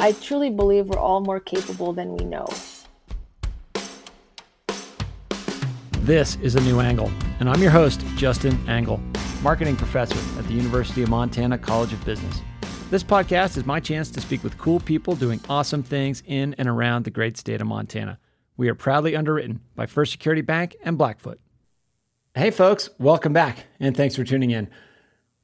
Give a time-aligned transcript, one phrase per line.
[0.00, 2.46] I truly believe we're all more capable than we know.
[6.02, 9.00] This is A New Angle, and I'm your host, Justin Angle,
[9.42, 12.40] marketing professor at the University of Montana College of Business.
[12.90, 16.68] This podcast is my chance to speak with cool people doing awesome things in and
[16.68, 18.20] around the great state of Montana.
[18.56, 21.40] We are proudly underwritten by First Security Bank and Blackfoot.
[22.36, 24.70] Hey, folks, welcome back, and thanks for tuning in.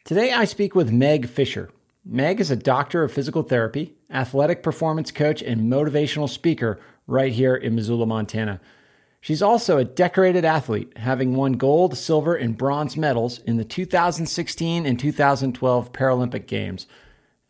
[0.05, 1.71] Today I speak with Meg Fisher.
[2.07, 7.55] Meg is a doctor of physical therapy, athletic performance coach, and motivational speaker right here
[7.55, 8.61] in Missoula, Montana.
[9.23, 14.85] She's also a decorated athlete, having won gold, silver, and bronze medals in the 2016
[14.85, 16.87] and 2012 Paralympic Games.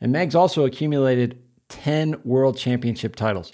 [0.01, 3.53] And Meg's also accumulated 10 world championship titles.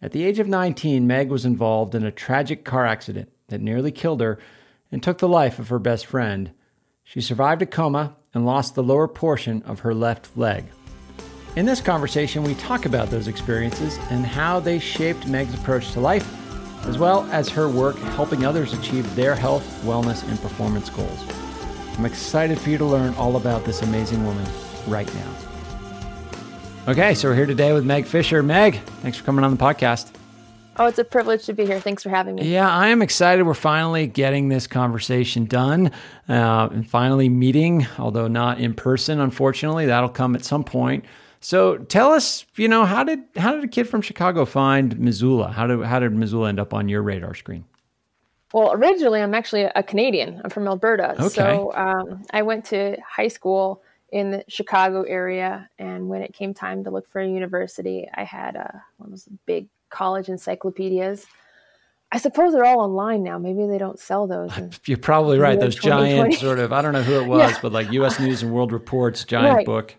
[0.00, 3.92] At the age of 19, Meg was involved in a tragic car accident that nearly
[3.92, 4.38] killed her
[4.90, 6.52] and took the life of her best friend.
[7.04, 10.64] She survived a coma and lost the lower portion of her left leg.
[11.56, 16.00] In this conversation, we talk about those experiences and how they shaped Meg's approach to
[16.00, 16.26] life,
[16.86, 21.24] as well as her work helping others achieve their health, wellness, and performance goals.
[21.96, 24.46] I'm excited for you to learn all about this amazing woman
[24.86, 25.34] right now.
[26.86, 28.42] Okay, so we're here today with Meg Fisher.
[28.42, 30.17] Meg, thanks for coming on the podcast.
[30.78, 31.80] Oh, it's a privilege to be here.
[31.80, 32.50] Thanks for having me.
[32.50, 33.44] Yeah, I am excited.
[33.44, 35.90] We're finally getting this conversation done
[36.28, 39.86] uh, and finally meeting, although not in person, unfortunately.
[39.86, 41.04] That'll come at some point.
[41.40, 45.50] So tell us, you know, how did how did a kid from Chicago find Missoula?
[45.50, 47.64] How did how did Missoula end up on your radar screen?
[48.52, 50.40] Well, originally I'm actually a Canadian.
[50.42, 51.14] I'm from Alberta.
[51.20, 51.28] Okay.
[51.28, 56.54] So um, I went to high school in the Chicago area, and when it came
[56.54, 61.26] time to look for a university, I had a, one of those big college encyclopedias.
[62.10, 63.38] I suppose they're all online now.
[63.38, 64.50] Maybe they don't sell those.
[64.86, 65.60] You're probably right.
[65.60, 67.58] Those giant sort of, I don't know who it was, yeah.
[67.60, 69.66] but like US News and World Report's giant right.
[69.66, 69.94] book.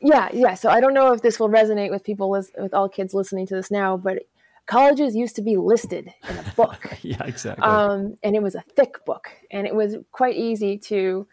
[0.00, 0.54] Yeah, yeah.
[0.54, 3.56] So I don't know if this will resonate with people, with all kids listening to
[3.56, 4.22] this now, but
[4.66, 6.96] colleges used to be listed in a book.
[7.02, 7.64] yeah, exactly.
[7.64, 11.26] Um, and it was a thick book, and it was quite easy to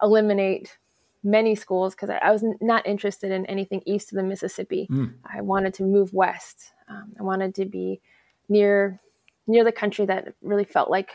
[0.00, 0.78] eliminate
[1.24, 4.88] many schools because I, I, was not interested in anything east of the Mississippi.
[4.90, 5.14] Mm.
[5.24, 6.72] I wanted to move west.
[6.88, 8.00] Um, I wanted to be
[8.48, 9.00] near
[9.46, 11.10] near the country that really felt like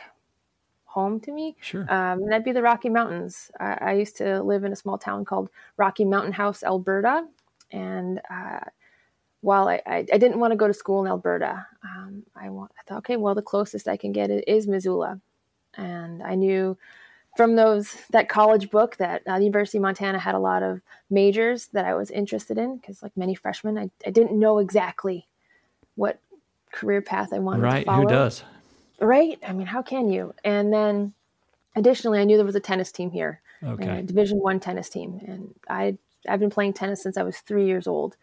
[0.84, 1.56] home to me.
[1.60, 1.82] Sure.
[1.82, 3.50] Um, and that'd be the Rocky Mountains.
[3.60, 7.26] I, I, used to live in a small town called Rocky Mountain House, Alberta.
[7.70, 8.60] And uh,
[9.42, 12.72] while I, I, I, didn't want to go to school in Alberta, um, I, want,
[12.78, 15.20] I thought, okay, well, the closest I can get is Missoula.
[15.74, 16.76] And I knew
[17.38, 20.80] from those that college book that uh, the University of Montana had a lot of
[21.08, 25.28] majors that I was interested in because, like many freshmen, I, I didn't know exactly
[25.94, 26.18] what
[26.72, 27.98] career path I wanted right, to follow.
[27.98, 28.10] Right?
[28.10, 28.42] Who does?
[29.00, 29.38] Right.
[29.46, 30.34] I mean, how can you?
[30.42, 31.14] And then,
[31.76, 34.00] additionally, I knew there was a tennis team here, okay.
[34.00, 35.96] a Division One tennis team, and I
[36.28, 38.16] I've been playing tennis since I was three years old.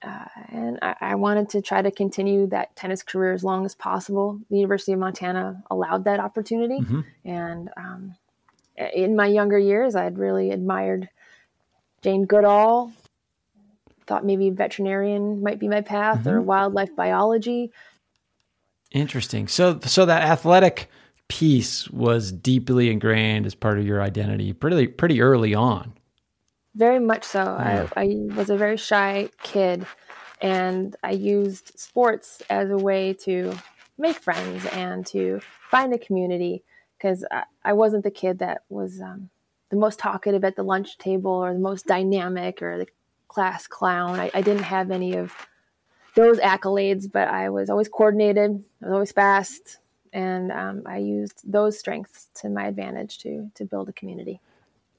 [0.00, 3.74] Uh, and I, I, wanted to try to continue that tennis career as long as
[3.74, 4.38] possible.
[4.50, 7.00] The University of Montana allowed that opportunity, mm-hmm.
[7.24, 8.14] and um,
[8.76, 11.08] in my younger years, I'd really admired
[12.02, 12.92] Jane Goodall,
[14.06, 16.30] thought maybe veterinarian might be my path mm-hmm.
[16.30, 17.72] or wildlife biology.
[18.90, 19.48] Interesting.
[19.48, 20.88] So so that athletic
[21.28, 25.94] piece was deeply ingrained as part of your identity pretty pretty early on.
[26.76, 27.40] Very much so.
[27.40, 29.86] I, I was a very shy kid
[30.40, 33.56] and I used sports as a way to
[33.96, 35.40] make friends and to
[35.70, 36.64] find a community
[37.04, 39.28] because I, I, wasn't the kid that was um,
[39.68, 42.86] the most talkative at the lunch table or the most dynamic or the
[43.28, 44.18] class clown.
[44.18, 45.30] I, I didn't have any of
[46.14, 48.64] those accolades, but I was always coordinated.
[48.80, 49.80] I was always fast,
[50.14, 54.40] and um, I used those strengths to my advantage to to build a community.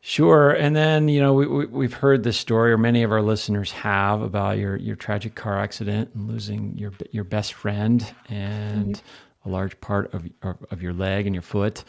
[0.02, 3.24] Sure, and then you know we, we have heard this story, or many of our
[3.24, 8.98] listeners have, about your your tragic car accident and losing your your best friend and
[8.98, 9.08] mm-hmm.
[9.46, 11.84] A large part of of your leg and your foot.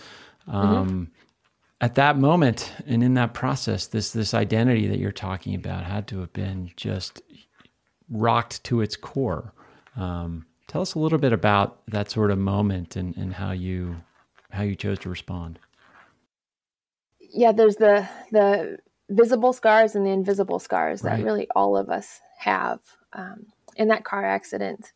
[0.48, 0.56] Mm-hmm.
[0.56, 1.04] Um, mm-hmm
[1.80, 6.06] at that moment and in that process, this this identity that you're talking about had
[6.08, 7.22] to have been just
[8.10, 9.52] rocked to its core.
[9.96, 13.96] Um, tell us a little bit about that sort of moment and, and how you
[14.50, 15.58] how you chose to respond.
[17.20, 18.78] Yeah, there's the the
[19.10, 21.18] visible scars and the invisible scars right.
[21.18, 22.80] that really all of us have.
[23.12, 24.92] Um, in that car accident,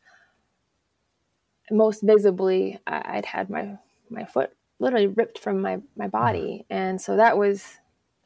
[1.70, 3.78] most visibly, I, I'd had my
[4.10, 6.64] my foot literally ripped from my my body.
[6.70, 7.78] And so that was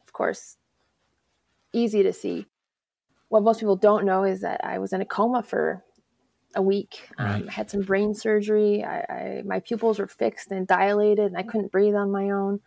[0.06, 0.56] of course
[1.72, 2.46] easy to see.
[3.28, 5.82] What most people don't know is that i was in a coma for
[6.54, 7.08] a week.
[7.18, 7.42] Um, right.
[7.42, 8.84] um, i had some brain surgery.
[8.84, 12.60] I, I, my pupils were fixed and dilated and i couldn't breathe on my own.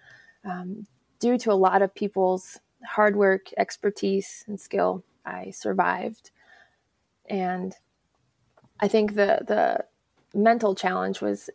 [0.46, 0.86] Um,
[1.20, 6.32] due to a lot of people's hard work expertise and skill i survived.
[7.30, 7.74] And
[8.80, 9.86] I think the the
[10.34, 11.50] mental challenge was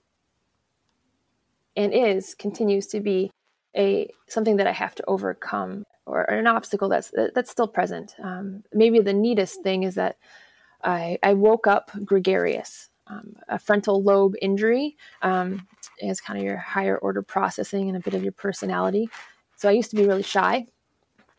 [1.77, 3.31] and is continues to be
[3.77, 8.15] a something that I have to overcome or, an obstacle that's that's still present.
[8.23, 10.17] Um, maybe the neatest thing is that
[10.83, 12.89] I, I woke up gregarious.
[13.07, 15.67] Um, a frontal lobe injury um,
[15.99, 19.09] is kind of your higher order processing and a bit of your personality.
[19.57, 20.67] So I used to be really shy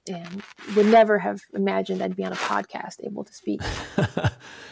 [0.08, 0.44] and
[0.76, 3.62] would never have imagined I'd be on a podcast able to speak.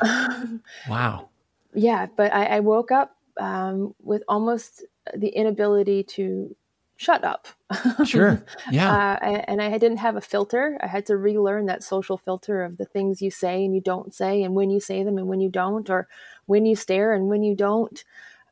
[0.90, 1.31] wow.
[1.74, 4.84] Yeah, but I, I woke up um, with almost
[5.16, 6.56] the inability to
[6.98, 7.48] shut up.
[8.06, 8.46] sure.
[8.70, 9.18] Yeah.
[9.22, 10.78] Uh, and I didn't have a filter.
[10.82, 14.14] I had to relearn that social filter of the things you say and you don't
[14.14, 16.08] say, and when you say them and when you don't, or
[16.46, 18.04] when you stare and when you don't.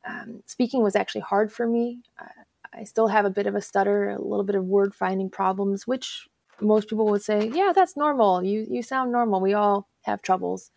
[0.08, 2.00] Um, speaking was actually hard for me.
[2.20, 2.26] Uh,
[2.74, 5.86] I still have a bit of a stutter, a little bit of word finding problems,
[5.86, 6.28] which
[6.62, 8.44] most people would say, "Yeah, that's normal.
[8.44, 9.42] You you sound normal.
[9.42, 10.72] We all have troubles."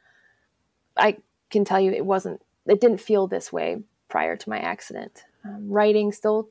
[0.97, 1.19] I
[1.53, 2.43] can tell you, it wasn't.
[2.67, 5.25] It didn't feel this way prior to my accident.
[5.45, 6.49] Um, writing still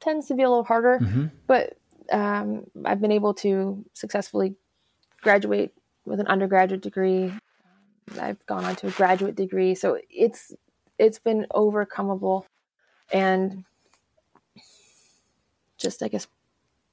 [0.00, 1.26] tends to be a little harder, mm-hmm.
[1.46, 1.76] but
[2.12, 4.54] um, I've been able to successfully
[5.22, 5.74] graduate
[6.04, 7.32] with an undergraduate degree.
[8.20, 10.52] I've gone on to a graduate degree, so it's
[10.98, 12.44] it's been overcomeable,
[13.12, 13.64] and
[15.78, 16.26] just I guess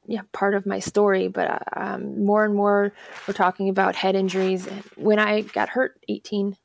[0.05, 1.27] yeah part of my story.
[1.27, 2.93] But um, more and more
[3.27, 4.67] we're talking about head injuries.
[4.95, 6.55] When I got hurt 18,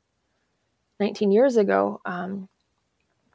[0.99, 2.47] 19 years ago, um,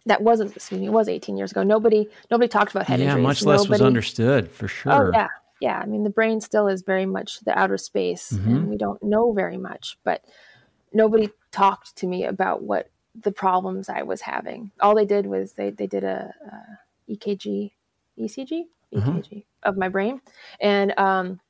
[0.09, 1.63] that wasn't excuse me it was 18 years ago.
[1.63, 3.23] Nobody nobody talked about head yeah, injuries.
[3.23, 4.93] much less nobody, was understood for oh, sure.
[4.93, 5.29] oh yeah.
[5.61, 8.49] Yeah i mean the brain still is very much the outer space mm-hmm.
[8.49, 10.25] and we don't know very much but
[10.93, 12.91] nobody talked to me about what
[13.21, 14.71] the problems i was having.
[14.81, 17.73] All they did was they, they did a, a ekg
[18.19, 19.19] ecg mm-hmm.
[19.19, 20.21] ekg of my brain
[20.61, 21.41] and um,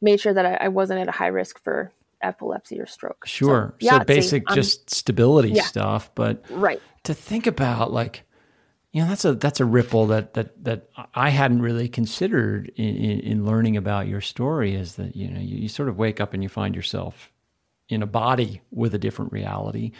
[0.00, 1.90] made sure that I, I wasn't at a high risk for
[2.22, 3.26] epilepsy or stroke.
[3.26, 3.74] Sure.
[3.80, 5.64] So, so basic um, just stability yeah.
[5.64, 6.80] stuff, but right.
[7.04, 8.24] to think about like
[8.92, 12.96] you know that's a that's a ripple that that that I hadn't really considered in,
[12.96, 16.20] in, in learning about your story is that you know you, you sort of wake
[16.20, 17.30] up and you find yourself
[17.88, 19.92] in a body with a different reality,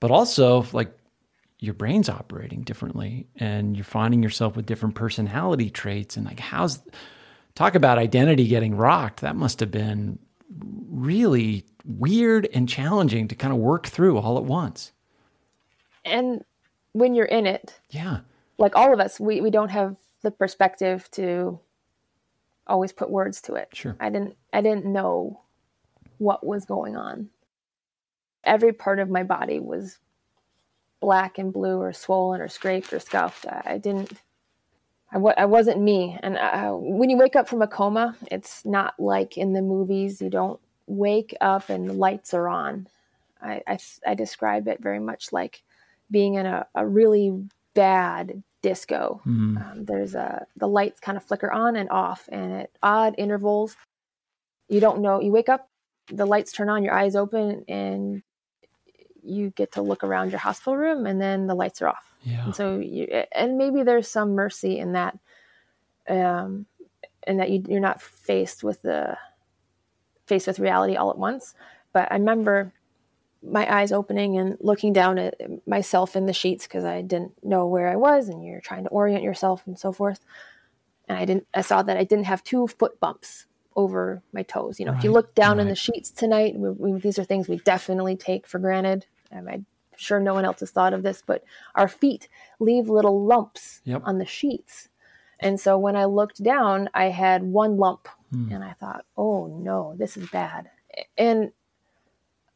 [0.00, 0.96] but also like
[1.58, 6.82] your brain's operating differently and you're finding yourself with different personality traits and like how's
[7.54, 10.18] talk about identity getting rocked that must have been
[10.58, 14.92] really weird and challenging to kind of work through all at once.
[16.04, 16.44] And
[16.92, 18.20] when you're in it, yeah,
[18.58, 21.58] like all of us, we, we don't have the perspective to
[22.66, 23.68] always put words to it.
[23.72, 23.96] Sure.
[24.00, 25.40] I didn't I didn't know
[26.18, 27.30] what was going on.
[28.44, 29.98] Every part of my body was
[31.00, 33.46] black and blue or swollen or scraped or scuffed.
[33.48, 34.12] I didn't
[35.12, 36.18] I w- I wasn't me.
[36.22, 40.22] And uh, when you wake up from a coma, it's not like in the movies.
[40.22, 42.88] You don't wake up and the lights are on.
[43.42, 45.62] I, I, I describe it very much like
[46.10, 47.38] being in a, a really
[47.74, 49.20] bad disco.
[49.26, 49.58] Mm-hmm.
[49.58, 53.76] Um, there's a the lights kind of flicker on and off, and at odd intervals.
[54.68, 55.20] You don't know.
[55.20, 55.68] You wake up,
[56.08, 58.22] the lights turn on, your eyes open, and
[59.22, 62.44] you get to look around your hospital room, and then the lights are off yeah.
[62.46, 65.18] And so, you, and maybe there's some mercy in that,
[66.08, 66.66] um,
[67.24, 69.16] and that you, you're not faced with the
[70.26, 71.54] faced with reality all at once.
[71.92, 72.72] But I remember
[73.42, 75.34] my eyes opening and looking down at
[75.66, 78.90] myself in the sheets because I didn't know where I was, and you're trying to
[78.90, 80.20] orient yourself and so forth.
[81.08, 81.46] And I didn't.
[81.54, 84.78] I saw that I didn't have two foot bumps over my toes.
[84.78, 85.62] You know, right, if you look down right.
[85.62, 89.06] in the sheets tonight, we, we, these are things we definitely take for granted.
[89.32, 89.62] Um, I
[89.96, 91.44] sure no one else has thought of this, but
[91.74, 94.02] our feet leave little lumps yep.
[94.04, 94.88] on the sheets.
[95.40, 98.52] And so when I looked down, I had one lump hmm.
[98.52, 100.70] and I thought, oh no, this is bad.
[101.18, 101.52] And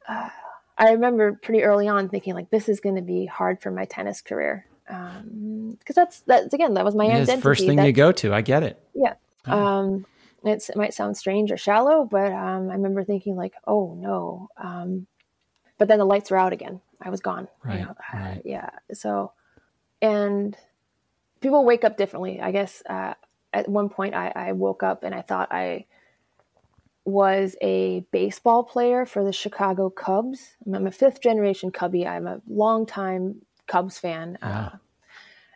[0.09, 0.29] uh,
[0.79, 3.87] I remember pretty early on thinking like, this is going to be hard for my
[3.87, 4.67] tennis career.
[4.89, 7.43] Um, cause that's, that's again, that was my it identity.
[7.43, 8.33] first thing that's, you go to.
[8.33, 8.81] I get it.
[8.95, 9.15] Yeah.
[9.47, 9.67] Oh.
[9.67, 10.07] Um,
[10.45, 14.49] it might sound strange or shallow, but um, I remember thinking like, oh no.
[14.57, 15.09] Um,
[15.79, 16.81] but then the lights were out again.
[17.01, 17.49] I was gone.
[17.65, 17.95] Right, you know?
[18.15, 18.43] right.
[18.45, 18.71] Yeah.
[18.93, 19.33] So,
[20.01, 20.57] and
[21.41, 22.41] people wake up differently.
[22.41, 23.15] I guess uh,
[23.53, 25.87] at one point I, I woke up and I thought I
[27.05, 30.57] was a baseball player for the Chicago Cubs.
[30.67, 32.07] I'm a fifth generation Cubby.
[32.07, 34.39] I'm a longtime Cubs fan.
[34.43, 34.71] Uh,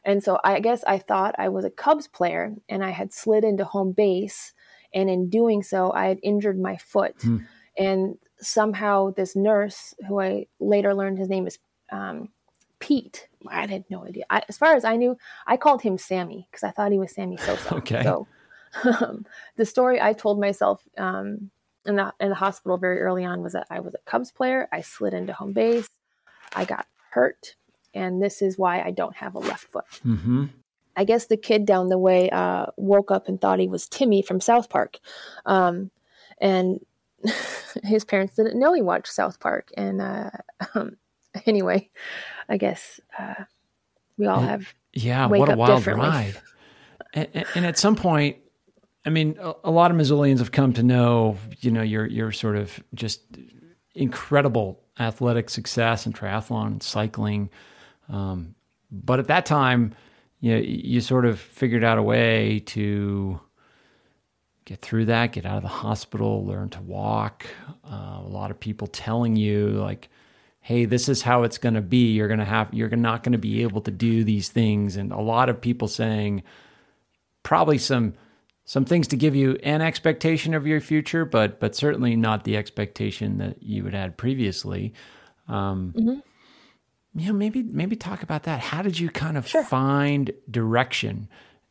[0.05, 3.45] and so I guess I thought I was a Cubs player and I had slid
[3.45, 4.53] into home base.
[4.95, 7.21] And in doing so, I had injured my foot.
[7.21, 7.39] Hmm.
[7.77, 11.59] And somehow this nurse, who I later learned his name is
[11.93, 12.29] um,
[12.79, 14.25] Pete, I had no idea.
[14.31, 15.17] I, as far as I knew,
[15.47, 17.75] I called him Sammy because I thought he was Sammy Sosa.
[17.77, 18.03] okay.
[18.03, 18.27] So
[18.85, 21.51] um, the story I told myself um,
[21.87, 24.69] in the in the hospital very early on was that I was a Cubs player.
[24.73, 25.89] I slid into home base.
[26.55, 27.55] I got hurt,
[27.95, 29.85] and this is why I don't have a left foot.
[30.05, 30.47] Mm-hmm.
[30.97, 34.23] I guess the kid down the way uh, woke up and thought he was Timmy
[34.23, 34.99] from South Park,
[35.47, 35.91] um,
[36.41, 36.81] and
[37.85, 39.71] his parents didn't know he watched South Park.
[39.77, 40.31] And uh,
[40.75, 40.97] um,
[41.47, 41.91] anyway,
[42.49, 43.45] I guess uh,
[44.19, 45.27] we all have yeah.
[45.27, 46.41] what a wild ride!
[47.13, 48.37] And, and, at some point,
[49.05, 52.33] I mean, a, a lot of Missoulians have come to know, you know, your your
[52.33, 53.23] sort of just
[53.95, 57.51] incredible athletic success in triathlon and cycling.
[58.09, 58.55] Um,
[58.91, 59.95] but at that time,
[60.41, 63.41] you know, you sort of figured out a way to
[64.71, 67.45] get through that, get out of the hospital, learn to walk.
[67.85, 70.09] Uh, a lot of people telling you like,
[70.61, 72.13] "Hey, this is how it's going to be.
[72.13, 72.73] You're going to have.
[72.73, 75.89] You're not going to be able to do these things." And a lot of people
[75.89, 76.45] saying,
[77.43, 78.15] probably some
[78.65, 82.57] some things to give you an expectation of your future, but but certainly not the
[82.57, 84.95] expectation that you had had previously.
[85.49, 86.19] Um, mm-hmm.
[87.19, 88.61] You know, maybe maybe talk about that.
[88.61, 89.65] How did you kind of sure.
[89.65, 91.29] find direction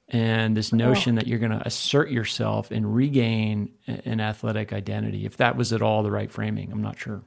[0.10, 1.22] and this notion oh.
[1.22, 5.26] that you're going to assert yourself and regain an athletic identity?
[5.26, 7.24] If that was at all the right framing, I'm not sure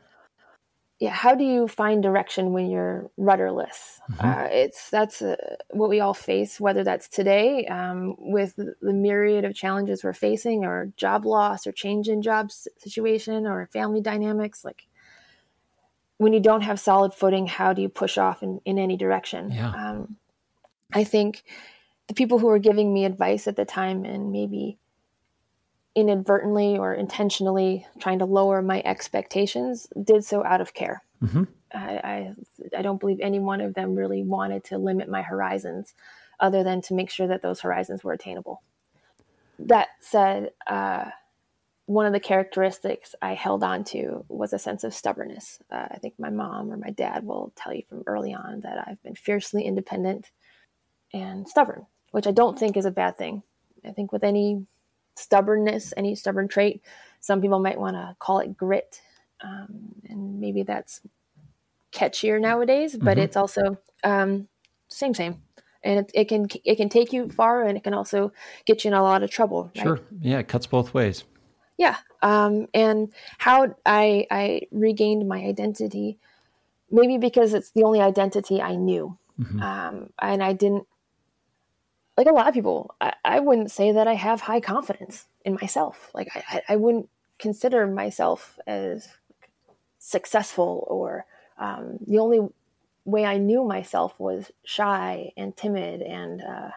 [1.03, 4.01] yeah, how do you find direction when you're rudderless?
[4.09, 4.25] Mm-hmm.
[4.25, 5.35] Uh, it's that's uh,
[5.71, 10.65] what we all face, whether that's today um, with the myriad of challenges we're facing,
[10.65, 14.65] or job loss, or change in job situation, or family dynamics.
[14.65, 14.87] Like
[16.19, 19.51] when you don't have solid footing, how do you push off in, in any direction?
[19.51, 19.73] Yeah.
[19.75, 20.17] Um,
[20.93, 21.43] I think
[22.13, 24.77] the people who were giving me advice at the time, and maybe
[25.95, 31.03] inadvertently or intentionally trying to lower my expectations did so out of care.
[31.23, 31.45] Mm-hmm.
[31.73, 32.35] I, I,
[32.77, 35.95] I don't believe any one of them really wanted to limit my horizons,
[36.39, 38.63] other than to make sure that those horizons were attainable.
[39.59, 41.07] That said, uh,
[41.87, 45.61] one of the characteristics I held on to was a sense of stubbornness.
[45.71, 48.85] Uh, I think my mom or my dad will tell you from early on that
[48.87, 50.31] I've been fiercely independent
[51.15, 53.43] and stubborn, which I don't think is a bad thing.
[53.85, 54.67] I think with any
[55.17, 56.83] stubbornness, any stubborn trait.
[57.21, 59.01] Some people might want to call it grit,
[59.43, 61.01] um, and maybe that's
[61.93, 62.97] catchier nowadays.
[62.97, 63.25] But mm-hmm.
[63.25, 64.49] it's also um,
[64.89, 65.43] same, same,
[65.83, 68.33] and it, it, can it can take you far, and it can also
[68.65, 69.71] get you in a lot of trouble.
[69.77, 69.83] Right?
[69.83, 71.25] Sure, yeah, it cuts both ways.
[71.79, 76.19] Yeah, um, and how I I regained my identity,
[76.91, 79.63] maybe because it's the only identity I knew, mm-hmm.
[79.63, 80.87] Um, and I didn't
[82.25, 85.55] like a lot of people, I, I, wouldn't say that I have high confidence in
[85.61, 86.11] myself.
[86.15, 89.09] Like I, I wouldn't consider myself as
[89.99, 91.27] successful or
[91.59, 92.49] um, the only
[93.05, 96.03] way I knew myself was shy and timid.
[96.03, 96.71] And uh,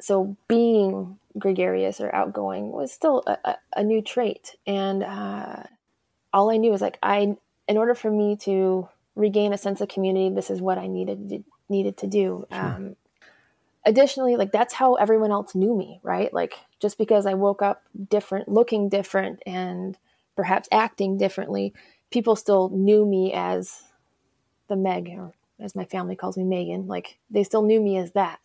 [0.00, 4.56] so being gregarious or outgoing was still a, a, a new trait.
[4.66, 5.62] And uh,
[6.34, 9.88] all I knew was like, I, in order for me to regain a sense of
[9.88, 12.46] community, this is what I needed to, needed to do.
[12.50, 12.60] Sure.
[12.60, 12.96] Um,
[13.86, 16.32] additionally, like that's how everyone else knew me, right?
[16.34, 19.96] Like just because I woke up different, looking different, and
[20.34, 21.72] perhaps acting differently,
[22.10, 23.82] people still knew me as
[24.68, 26.88] the Meg, or as my family calls me, Megan.
[26.88, 28.40] Like they still knew me as that,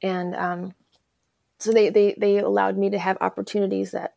[0.00, 0.74] and um,
[1.58, 4.14] so they they they allowed me to have opportunities that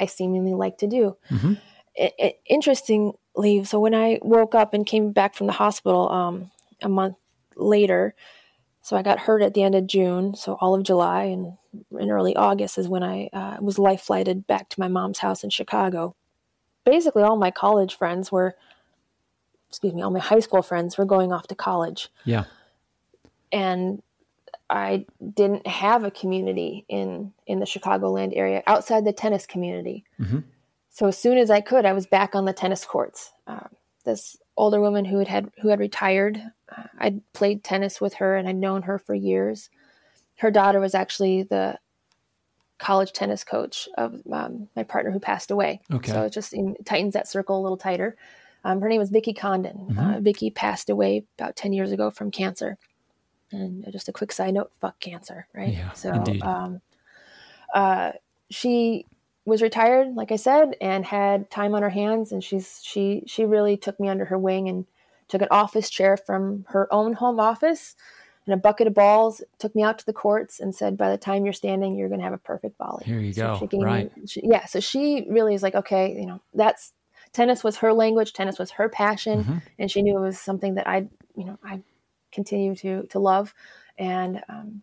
[0.00, 1.16] I seemingly like to do.
[1.30, 1.52] Mm-hmm.
[1.96, 6.50] It, it, interestingly, so when I woke up and came back from the hospital um,
[6.82, 7.16] a month
[7.54, 8.16] later,
[8.84, 10.34] so I got hurt at the end of June.
[10.34, 11.56] So all of July and
[11.98, 15.42] in early August is when I uh, was life flighted back to my mom's house
[15.42, 16.14] in Chicago.
[16.84, 18.56] Basically, all my college friends were,
[19.70, 22.10] excuse me, all my high school friends were going off to college.
[22.26, 22.44] Yeah.
[23.50, 24.02] And
[24.68, 30.04] I didn't have a community in in the Chicagoland area outside the tennis community.
[30.20, 30.40] Mm-hmm.
[30.90, 33.32] So as soon as I could, I was back on the tennis courts.
[33.46, 33.68] Uh,
[34.04, 36.42] this older woman who had, had who had retired.
[36.98, 39.70] I'd played tennis with her and I'd known her for years.
[40.36, 41.78] Her daughter was actually the
[42.78, 45.80] college tennis coach of um, my partner who passed away.
[45.92, 46.10] Okay.
[46.12, 46.54] So it just
[46.84, 48.16] tightens that circle a little tighter.
[48.64, 49.86] Um, her name was Vicki Condon.
[49.90, 49.98] Mm-hmm.
[49.98, 52.78] Uh, Vicki passed away about 10 years ago from cancer.
[53.52, 55.74] And just a quick side note, fuck cancer, right?
[55.74, 56.24] Yeah, so.
[56.42, 56.80] Um,
[57.74, 58.12] uh,
[58.50, 59.04] she
[59.44, 62.32] was retired, like I said, and had time on her hands.
[62.32, 64.86] And she's she she really took me under her wing and
[65.28, 67.94] took an office chair from her own home office
[68.46, 69.42] and a bucket of balls.
[69.58, 72.20] Took me out to the courts and said, "By the time you're standing, you're going
[72.20, 73.80] to have a perfect volley." Here you so go.
[73.80, 74.14] right.
[74.16, 74.66] Me, she, yeah.
[74.66, 76.92] So she really is like, okay, you know, that's
[77.32, 78.32] tennis was her language.
[78.32, 79.58] Tennis was her passion, mm-hmm.
[79.78, 81.80] and she knew it was something that I, you know, I
[82.32, 83.54] continue to to love.
[83.96, 84.82] And um,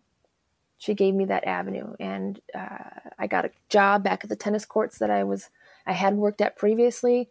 [0.78, 4.64] she gave me that avenue and uh, i got a job back at the tennis
[4.64, 5.48] courts that i was
[5.86, 7.30] I had worked at previously.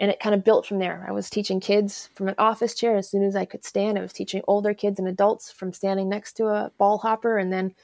[0.00, 1.04] And it kind of built from there.
[1.06, 3.98] I was teaching kids from an office chair as soon as I could stand.
[3.98, 7.38] I was teaching older kids and adults from standing next to a ball hopper.
[7.38, 7.74] And then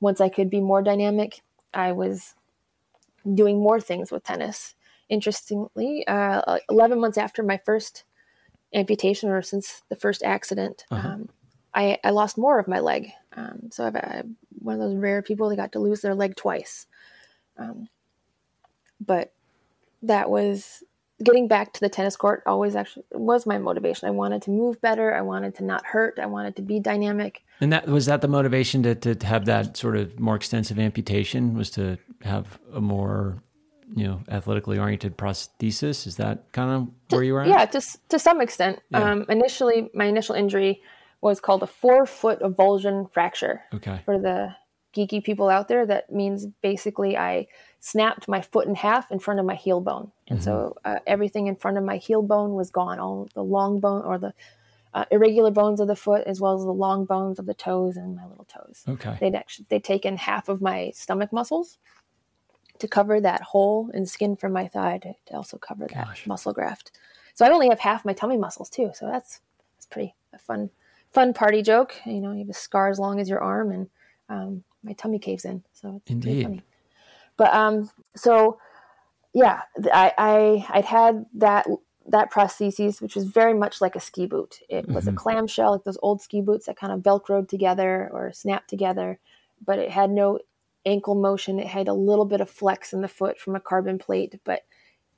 [0.00, 2.34] once I could be more dynamic, I was
[3.34, 4.74] doing more things with tennis.
[5.08, 8.04] Interestingly, uh, 11 months after my first
[8.74, 11.08] amputation or since the first accident, uh-huh.
[11.08, 11.28] um,
[11.74, 13.12] I, I, lost more of my leg.
[13.34, 16.36] Um, so I've, I'm one of those rare people that got to lose their leg
[16.36, 16.86] twice.
[17.56, 17.88] Um,
[19.00, 19.32] but
[20.02, 20.82] that was
[21.22, 24.08] getting back to the tennis court always actually was my motivation.
[24.08, 25.14] I wanted to move better.
[25.14, 26.18] I wanted to not hurt.
[26.20, 27.42] I wanted to be dynamic.
[27.60, 31.54] And that was that the motivation to, to have that sort of more extensive amputation
[31.54, 33.42] was to have a more
[33.94, 37.48] you know athletically oriented prosthesis is that kind of where you were at?
[37.48, 39.12] yeah to, to some extent yeah.
[39.12, 40.82] um, initially my initial injury
[41.22, 44.54] was called a forefoot avulsion fracture okay for the
[44.96, 47.46] geeky people out there that means basically i
[47.80, 50.44] snapped my foot in half in front of my heel bone and mm-hmm.
[50.44, 54.02] so uh, everything in front of my heel bone was gone all the long bone
[54.04, 54.32] or the
[54.94, 57.96] uh, irregular bones of the foot as well as the long bones of the toes
[57.96, 61.78] and my little toes okay they'd actually they'd taken half of my stomach muscles
[62.78, 66.22] to cover that hole in skin from my thigh to, to also cover Gosh.
[66.22, 66.92] that muscle graft.
[67.34, 68.90] So I only have half my tummy muscles too.
[68.94, 69.40] So that's
[69.76, 70.70] that's pretty a fun
[71.12, 71.94] fun party joke.
[72.04, 73.88] You know, you have a scar as long as your arm, and
[74.28, 75.62] um, my tummy caves in.
[75.72, 76.44] So it's indeed.
[76.44, 76.62] Funny.
[77.36, 78.58] But um, so
[79.34, 81.66] yeah, I, I I'd had that
[82.06, 84.60] that prosthesis, which was very much like a ski boot.
[84.68, 85.14] It was mm-hmm.
[85.14, 89.18] a clamshell, like those old ski boots that kind of velcroed together or snapped together,
[89.64, 90.38] but it had no
[90.86, 91.58] ankle motion.
[91.58, 94.62] It had a little bit of flex in the foot from a carbon plate, but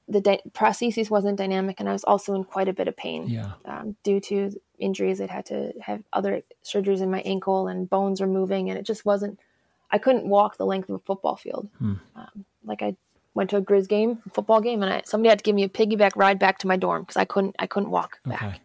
[0.09, 3.29] the di- prosthesis wasn't dynamic, and I was also in quite a bit of pain
[3.29, 3.53] yeah.
[3.65, 5.21] um, due to injuries.
[5.21, 8.85] I'd had to have other surgeries in my ankle, and bones were moving, and it
[8.85, 9.39] just wasn't.
[9.91, 11.69] I couldn't walk the length of a football field.
[11.79, 11.95] Hmm.
[12.15, 12.97] Um, like I
[13.35, 15.69] went to a Grizz game, football game, and I, somebody had to give me a
[15.69, 17.57] piggyback ride back to my dorm because I couldn't.
[17.59, 18.37] I couldn't walk okay.
[18.37, 18.61] back.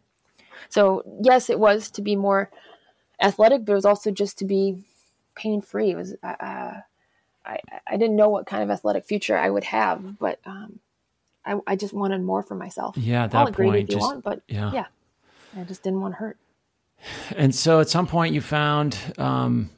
[0.69, 2.49] So yes, it was to be more
[3.21, 4.83] athletic, but it was also just to be
[5.35, 5.91] pain free.
[5.91, 6.81] It was uh,
[7.45, 10.79] I I didn't know what kind of athletic future I would have, but um,
[11.45, 12.97] I I just wanted more for myself.
[12.97, 14.71] Yeah, at that point, just, want, but yeah.
[14.71, 14.85] yeah,
[15.57, 16.37] I just didn't want to hurt.
[17.35, 19.69] And so, at some point, you found um,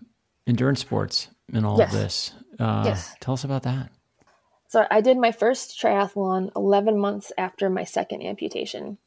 [0.46, 1.94] endurance sports in all yes.
[1.94, 2.34] of this.
[2.60, 3.16] Uh, yes.
[3.20, 3.90] Tell us about that.
[4.70, 8.98] So I did my first triathlon 11 months after my second amputation.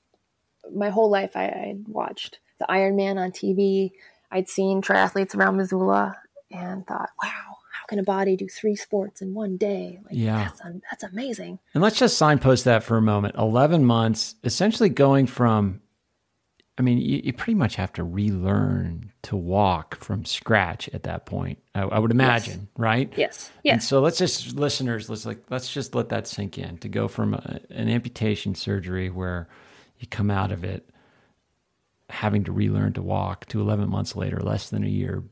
[0.74, 3.92] My whole life I, I'd watched the Ironman on TV.
[4.30, 6.16] I'd seen triathletes around Missoula
[6.50, 10.00] and thought, wow, how can a body do three sports in one day?
[10.04, 10.44] Like, yeah.
[10.44, 11.58] That's, that's amazing.
[11.74, 13.36] And let's just signpost that for a moment.
[13.36, 15.80] 11 months, essentially going from,
[16.80, 21.26] I mean, you, you pretty much have to relearn to walk from scratch at that
[21.26, 21.58] point.
[21.74, 22.68] I, I would imagine, yes.
[22.78, 23.12] right?
[23.18, 23.50] Yes.
[23.62, 23.72] Yes.
[23.74, 27.06] And so let's just, listeners, let's like, let's just let that sink in to go
[27.06, 29.46] from a, an amputation surgery where
[29.98, 30.88] you come out of it
[32.08, 35.22] having to relearn to walk to 11 months later, less than a year,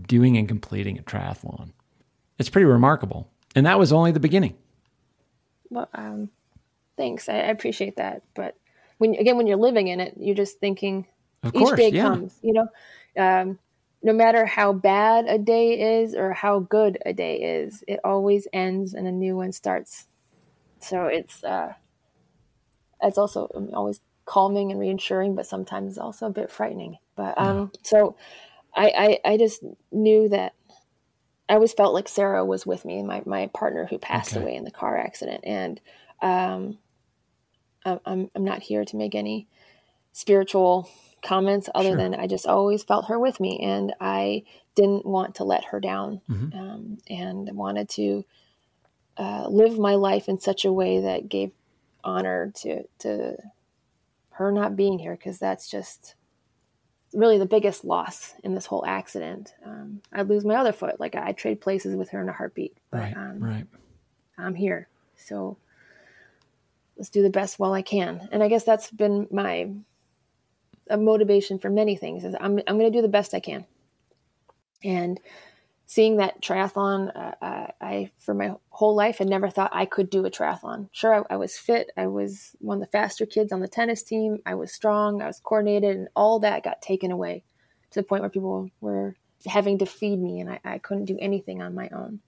[0.00, 1.72] doing and completing a triathlon.
[2.38, 3.28] It's pretty remarkable.
[3.56, 4.54] And that was only the beginning.
[5.70, 6.30] Well, um,
[6.96, 7.28] thanks.
[7.28, 8.22] I, I appreciate that.
[8.36, 8.54] But
[8.98, 11.06] when again, when you're living in it, you're just thinking
[11.42, 12.02] of each course, day yeah.
[12.02, 12.38] comes.
[12.42, 12.68] You know,
[13.16, 13.58] um,
[14.02, 18.46] no matter how bad a day is or how good a day is, it always
[18.52, 20.06] ends and a new one starts.
[20.80, 21.72] So it's uh,
[23.02, 26.98] it's also always calming and reassuring, but sometimes also a bit frightening.
[27.16, 27.80] But um, yeah.
[27.82, 28.16] so
[28.74, 30.54] I, I, I just knew that
[31.48, 34.42] I always felt like Sarah was with me, my, my partner who passed okay.
[34.42, 35.44] away in the car accident.
[35.44, 35.80] And
[36.20, 36.78] um,
[38.04, 39.46] I'm, I'm not here to make any
[40.12, 40.88] spiritual
[41.22, 41.96] comments other sure.
[41.96, 43.60] than I just always felt her with me.
[43.60, 46.58] And I didn't want to let her down mm-hmm.
[46.58, 48.24] um, and wanted to
[49.16, 51.50] uh, live my life in such a way that gave
[52.04, 53.36] honor to, to
[54.30, 56.14] her not being here because that's just
[57.12, 59.54] really the biggest loss in this whole accident.
[59.64, 61.00] Um, I'd lose my other foot.
[61.00, 62.76] Like I'd trade places with her in a heartbeat.
[62.90, 63.66] But, right, um, right.
[64.36, 64.88] I'm here.
[65.16, 65.56] So
[66.98, 68.28] let's do the best while I can.
[68.32, 69.70] And I guess that's been my
[70.90, 73.66] motivation for many things is I'm, I'm going to do the best I can.
[74.82, 75.20] And
[75.86, 80.10] seeing that triathlon, uh, uh, I for my whole life had never thought I could
[80.10, 80.88] do a triathlon.
[80.92, 81.90] Sure, I, I, was fit.
[81.96, 84.38] I was one of the faster kids on the tennis team.
[84.46, 85.20] I was strong.
[85.20, 87.42] I was coordinated, and all that got taken away
[87.90, 91.18] to the point where people were having to feed me, and I, I couldn't do
[91.20, 92.20] anything on my own.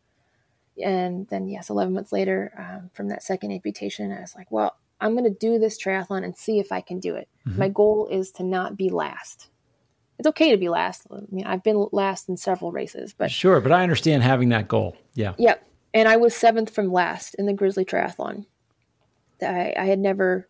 [0.83, 4.77] And then, yes, 11 months later, um, from that second amputation, I was like, well,
[5.01, 7.29] I'm going to do this triathlon and see if I can do it.
[7.47, 7.59] Mm-hmm.
[7.59, 9.51] My goal is to not be last
[10.21, 11.07] it's okay to be last.
[11.11, 13.59] I mean, I've been last in several races, but sure.
[13.63, 14.95] But I understand having that goal.
[15.15, 15.33] Yeah.
[15.39, 15.67] Yep.
[15.95, 18.45] and I was seventh from last in the Grizzly Triathlon.
[19.43, 20.47] I, I had never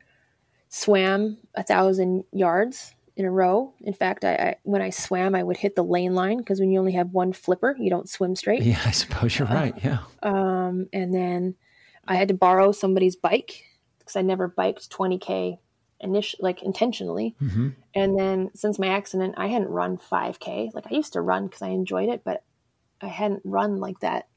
[0.68, 3.74] swam a thousand yards in a row.
[3.82, 6.70] In fact, I, I, when I swam, I would hit the lane line because when
[6.70, 8.62] you only have one flipper, you don't swim straight.
[8.62, 9.74] Yeah, I suppose you're right.
[9.84, 9.98] Yeah.
[10.22, 11.54] Um, and then
[12.08, 13.62] I had to borrow somebody's bike
[13.98, 15.58] because I never biked 20k
[16.00, 17.36] initially, like intentionally.
[17.40, 17.68] Mm-hmm.
[17.94, 20.74] And then since my accident, I hadn't run 5k.
[20.74, 22.42] Like I used to run because I enjoyed it, but
[23.00, 24.28] I hadn't run like that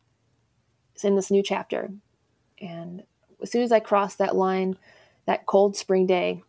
[0.93, 1.89] It's in this new chapter.
[2.61, 3.03] And
[3.41, 4.77] as soon as I crossed that line,
[5.25, 6.43] that cold spring day,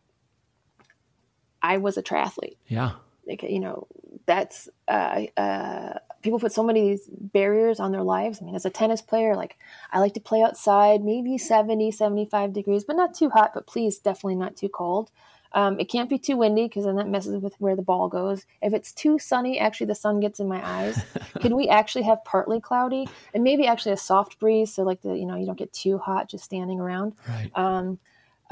[1.65, 2.59] I was a triathlete.
[2.69, 2.93] Yeah.
[3.27, 3.87] Like, you know,
[4.27, 8.41] that's, uh, uh, people put so many barriers on their lives.
[8.41, 9.57] I mean, as a tennis player, like
[9.91, 13.99] I like to play outside, maybe 70, 75 degrees, but not too hot, but please
[13.99, 15.11] definitely not too cold.
[15.53, 18.45] Um, it can't be too windy because then that messes with where the ball goes.
[18.61, 21.03] If it's too sunny, actually the sun gets in my eyes.
[21.41, 25.17] Can we actually have partly cloudy and maybe actually a soft breeze so like the
[25.17, 27.15] you know you don't get too hot just standing around.
[27.27, 27.51] Right.
[27.55, 28.01] Um,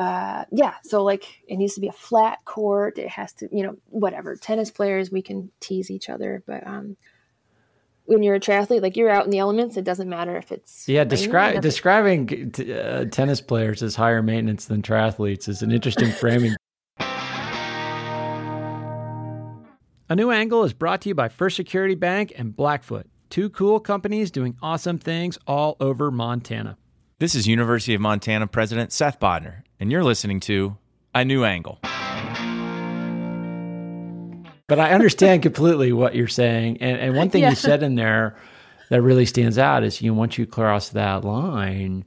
[0.03, 2.99] uh, yeah, so like it needs to be a flat court.
[2.99, 4.35] It has to you know whatever.
[4.37, 6.97] Tennis players we can tease each other, but um,
[8.07, 10.89] when you're a triathlete, like you're out in the elements, it doesn't matter if it's
[10.89, 11.05] yeah.
[11.05, 16.57] Describe describing uh, tennis players as higher maintenance than triathletes is an interesting framing.
[20.09, 23.79] A new angle is brought to you by First Security Bank and Blackfoot, two cool
[23.79, 26.77] companies doing awesome things all over Montana.
[27.23, 30.77] This is University of Montana President Seth Bodnar, and you're listening to
[31.13, 31.81] A New Angle.
[34.69, 36.81] But I understand completely what you're saying.
[36.81, 37.51] And, and one thing yeah.
[37.51, 38.37] you said in there
[38.91, 42.05] that really stands out is you know, once you cross that line,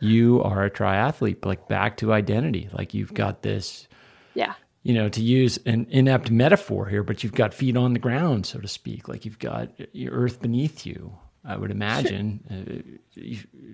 [0.00, 2.68] you are a triathlete, like back to identity.
[2.72, 3.88] Like you've got this
[4.34, 7.98] yeah you know, to use an inept metaphor here, but you've got feet on the
[7.98, 9.08] ground, so to speak.
[9.08, 11.12] Like you've got your earth beneath you,
[11.44, 12.40] I would imagine.
[12.48, 13.20] uh,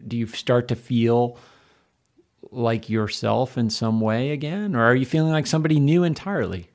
[0.08, 1.38] do you start to feel
[2.56, 4.74] like yourself in some way again?
[4.74, 6.70] Or are you feeling like somebody new entirely?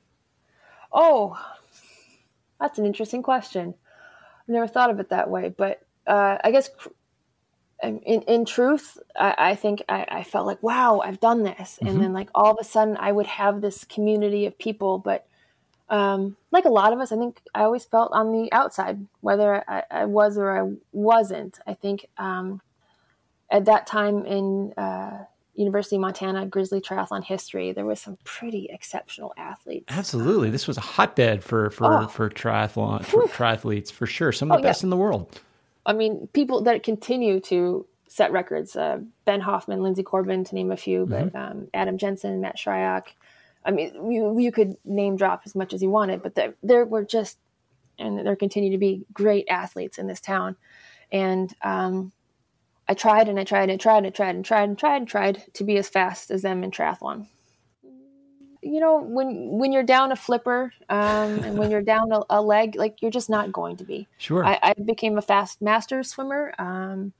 [0.93, 1.39] Oh,
[2.59, 3.73] that's an interesting question.
[4.41, 6.69] I've never thought of it that way, but uh, I guess
[7.81, 11.77] in, in truth, I, I think I, I, felt like, wow, I've done this.
[11.77, 11.87] Mm-hmm.
[11.87, 15.25] And then like all of a sudden I would have this community of people, but
[15.89, 19.63] um, like a lot of us, I think I always felt on the outside, whether
[19.67, 21.59] I, I was or I wasn't.
[21.67, 22.61] I think um,
[23.49, 25.25] at that time in uh,
[25.61, 29.85] University of Montana Grizzly Triathlon history, there was some pretty exceptional athletes.
[29.89, 32.07] Absolutely, this was a hotbed for for oh.
[32.07, 34.31] for triathlon for triathletes for sure.
[34.31, 34.87] Some of the oh, best yeah.
[34.87, 35.39] in the world.
[35.85, 38.75] I mean, people that continue to set records.
[38.75, 41.37] Uh, ben Hoffman, Linsey Corbin, to name a few, but mm-hmm.
[41.37, 43.03] um, Adam Jensen, Matt Shryock.
[43.63, 46.83] I mean, you, you could name drop as much as you wanted, but there, there
[46.83, 47.37] were just,
[47.97, 50.57] and there continue to be great athletes in this town.
[51.11, 52.11] And um,
[52.87, 55.43] I tried and I tried and tried and tried and tried and tried and tried
[55.53, 57.27] to be as fast as them in triathlon.
[58.63, 62.41] You know when when you're down a flipper um, and when you're down a, a,
[62.41, 64.07] leg like you're just not going to be.
[64.17, 64.45] Sure.
[64.45, 66.53] I, I became a fast master swimmer.
[66.59, 67.13] Um,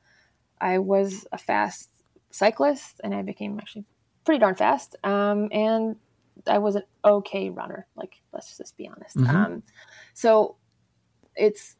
[0.60, 1.90] i was a fast
[2.30, 3.86] cyclist and i became actually
[4.24, 4.96] pretty darn fast.
[5.04, 5.96] Um, and
[6.48, 9.18] i was an okay runner like let's just be honest.
[9.18, 9.36] Mm-hmm.
[9.36, 9.64] Um,
[10.14, 10.58] so
[11.36, 11.76] it's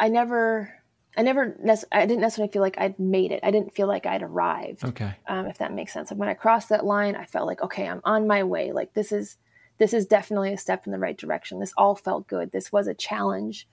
[0.00, 0.83] i never
[1.16, 1.56] I never,
[1.92, 3.40] I didn't necessarily feel like I'd made it.
[3.42, 4.84] I didn't feel like I'd arrived.
[4.84, 5.14] Okay.
[5.28, 6.10] Um, if that makes sense.
[6.10, 8.72] Like when I crossed that line, I felt like, okay, I'm on my way.
[8.72, 9.36] Like this is,
[9.78, 11.60] this is definitely a step in the right direction.
[11.60, 12.52] This all felt good.
[12.52, 13.68] This was a challenge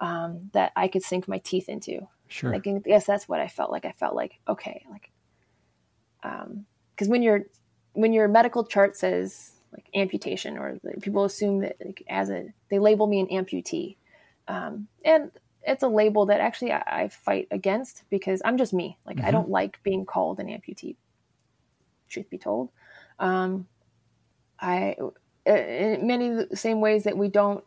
[0.00, 2.06] um, that I could sink my teeth into.
[2.28, 2.50] Sure.
[2.50, 3.84] Like, I guess that's what I felt like.
[3.84, 5.10] I felt like, okay, like,
[6.22, 7.42] um, because when your
[7.92, 12.78] when your medical chart says like amputation, or people assume that like, as a they
[12.78, 13.96] label me an amputee,
[14.48, 15.30] um, and
[15.66, 18.98] it's a label that actually I, I fight against because I'm just me.
[19.06, 19.26] Like mm-hmm.
[19.26, 20.96] I don't like being called an amputee.
[22.08, 22.70] Truth be told,
[23.18, 23.66] um,
[24.60, 24.96] I
[25.48, 27.64] uh, in many same ways that we don't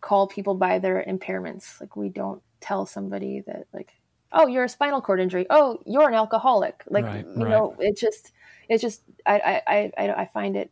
[0.00, 1.80] call people by their impairments.
[1.80, 3.92] Like we don't tell somebody that like,
[4.32, 5.46] oh, you're a spinal cord injury.
[5.50, 6.84] Oh, you're an alcoholic.
[6.88, 7.50] Like right, you right.
[7.50, 8.32] know, it just
[8.68, 10.70] it's just I I I I find it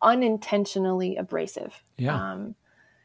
[0.00, 1.82] unintentionally abrasive.
[1.96, 2.32] Yeah.
[2.32, 2.54] Um,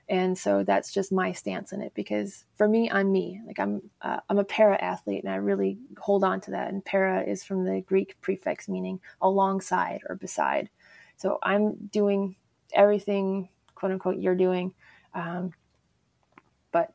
[0.10, 3.42] and so that's just my stance in it because for me i'm me.
[3.46, 6.70] Like i'm uh, i'm a para athlete and i really hold on to that.
[6.70, 10.70] And para is from the greek prefix meaning alongside or beside.
[11.18, 12.36] So i'm doing
[12.74, 14.74] everything quote unquote you're doing.
[15.13, 15.54] Um,
[16.72, 16.94] but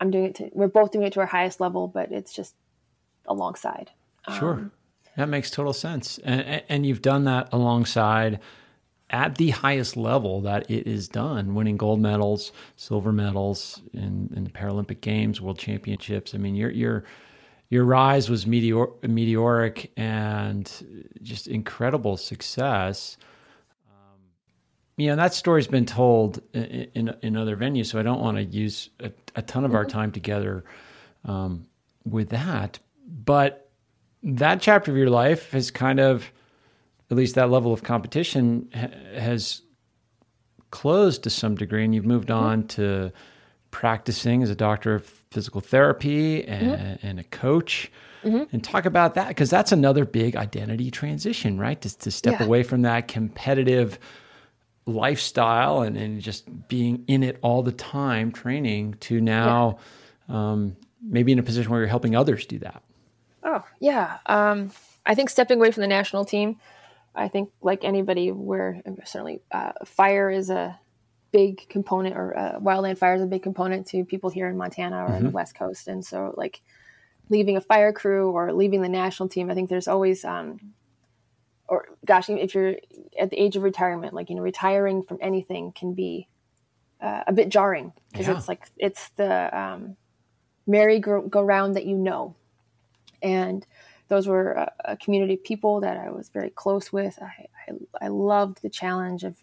[0.00, 2.54] i'm doing it to we're both doing it to our highest level but it's just
[3.26, 3.90] alongside.
[4.38, 4.54] Sure.
[4.54, 4.72] Um,
[5.16, 6.18] that makes total sense.
[6.18, 8.40] And and you've done that alongside
[9.10, 14.44] at the highest level that it is done, winning gold medals, silver medals in, in
[14.44, 16.34] the Paralympic Games, World Championships.
[16.34, 17.04] I mean, you're you're
[17.70, 20.70] your rise was meteor, meteoric and
[21.22, 23.18] just incredible success.
[23.86, 24.20] Um,
[24.96, 28.36] you know, that story's been told in, in, in other venues, so I don't want
[28.38, 29.98] to use a, a ton of our mm-hmm.
[29.98, 30.64] time together
[31.24, 31.66] um,
[32.04, 32.78] with that.
[33.06, 33.70] But
[34.22, 36.30] that chapter of your life has kind of,
[37.10, 39.62] at least that level of competition, ha- has
[40.70, 42.44] closed to some degree, and you've moved mm-hmm.
[42.44, 43.12] on to
[43.70, 47.06] practicing as a doctor of physical therapy and, mm-hmm.
[47.06, 47.90] and a coach.
[48.24, 48.44] Mm-hmm.
[48.52, 51.80] And talk about that because that's another big identity transition, right?
[51.80, 52.46] To, to step yeah.
[52.46, 53.98] away from that competitive
[54.86, 59.78] lifestyle and, and just being in it all the time, training, to now
[60.28, 60.50] yeah.
[60.50, 62.82] um, maybe in a position where you're helping others do that.
[63.44, 64.18] Oh, yeah.
[64.26, 64.72] Um,
[65.06, 66.56] I think stepping away from the national team,
[67.14, 70.78] I think like anybody, where certainly uh, fire is a
[71.30, 75.04] big component or uh, wildland fire is a big component to people here in Montana
[75.04, 75.16] or mm-hmm.
[75.16, 75.30] in the.
[75.30, 75.88] West Coast.
[75.88, 76.62] And so like
[77.28, 80.58] leaving a fire crew or leaving the national team, I think there's always, um,
[81.68, 82.76] or gosh, if you're
[83.20, 86.28] at the age of retirement, like, you know, retiring from anything can be
[87.00, 88.38] uh, a bit jarring because yeah.
[88.38, 89.96] it's like, it's the um,
[90.66, 92.36] merry-go-round that you know.
[93.22, 93.66] And
[94.08, 97.18] those were a, community of people that I was very close with.
[97.20, 99.36] I, I, I loved the challenge of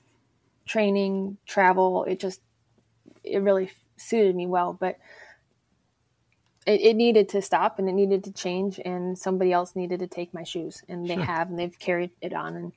[0.66, 2.04] training, travel.
[2.06, 2.42] It just
[3.24, 4.98] it really suited me well, but
[6.66, 10.08] it, it, needed to stop and it needed to change, and somebody else needed to
[10.08, 11.24] take my shoes, and they sure.
[11.24, 12.72] have, and they've carried it on, and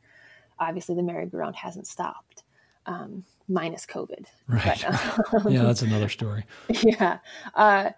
[0.59, 2.44] obviously the merry-go-round hasn't stopped,
[2.87, 4.27] um, minus COVID.
[4.46, 4.85] Right.
[4.85, 6.44] But, um, yeah, that's another story.
[6.83, 7.18] Yeah,
[7.55, 7.90] uh,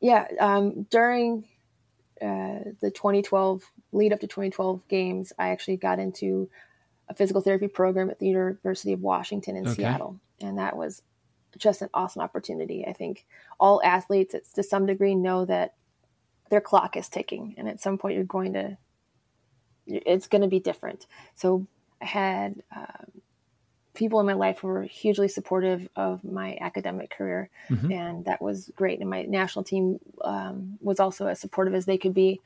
[0.00, 0.26] yeah.
[0.40, 1.44] Um, during
[2.20, 6.48] uh, the 2012 lead up to 2012 games, I actually got into
[7.08, 9.74] a physical therapy program at the University of Washington in okay.
[9.74, 10.20] Seattle.
[10.40, 11.02] And that was
[11.56, 12.84] just an awesome opportunity.
[12.86, 13.26] I think
[13.58, 15.74] all athletes, it's to some degree, know that
[16.50, 18.76] their clock is ticking, and at some point, you're going to,
[19.86, 21.06] it's going to be different.
[21.34, 21.66] So
[22.00, 23.22] I had um,
[23.96, 27.90] people in my life were hugely supportive of my academic career, mm-hmm.
[27.90, 29.00] and that was great.
[29.00, 32.40] And my national team um, was also as supportive as they could be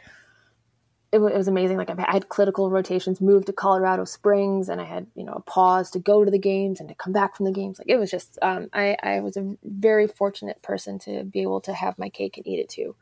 [1.13, 1.77] it, w- it was amazing.
[1.77, 5.41] Like I had clinical rotations, moved to Colorado Springs, and I had you know a
[5.41, 7.79] pause to go to the games and to come back from the games.
[7.79, 11.61] Like it was just, um, I I was a very fortunate person to be able
[11.63, 12.95] to have my cake and eat it too.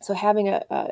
[0.00, 0.90] So having a, a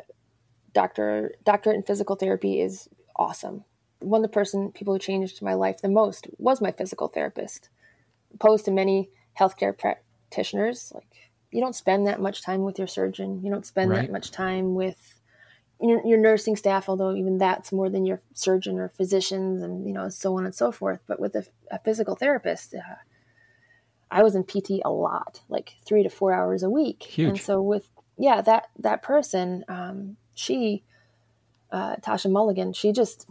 [0.73, 3.65] doctor doctorate in physical therapy is awesome.
[3.99, 7.69] One of the person people who changed my life the most was my physical therapist.
[8.33, 13.41] Opposed to many healthcare practitioners, like you don't spend that much time with your surgeon.
[13.43, 14.01] You don't spend right.
[14.01, 15.19] that much time with
[15.81, 19.93] your, your nursing staff, although even that's more than your surgeon or physicians and, you
[19.93, 20.99] know, so on and so forth.
[21.07, 22.95] But with a, a physical therapist, uh,
[24.09, 27.03] I was in PT a lot, like three to four hours a week.
[27.03, 27.29] Huge.
[27.29, 30.83] And so with, yeah, that, that person, um, she,
[31.71, 33.27] uh, Tasha Mulligan, she just,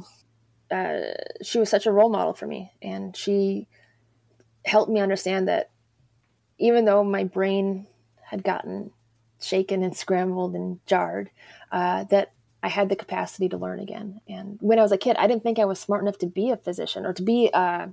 [0.70, 2.72] uh, she was such a role model for me.
[2.82, 3.68] And she
[4.64, 5.70] helped me understand that
[6.58, 7.86] even though my brain
[8.22, 8.90] had gotten
[9.40, 11.30] shaken and scrambled and jarred,
[11.70, 14.20] uh, that I had the capacity to learn again.
[14.28, 16.50] And when I was a kid, I didn't think I was smart enough to be
[16.50, 17.88] a physician or to be uh,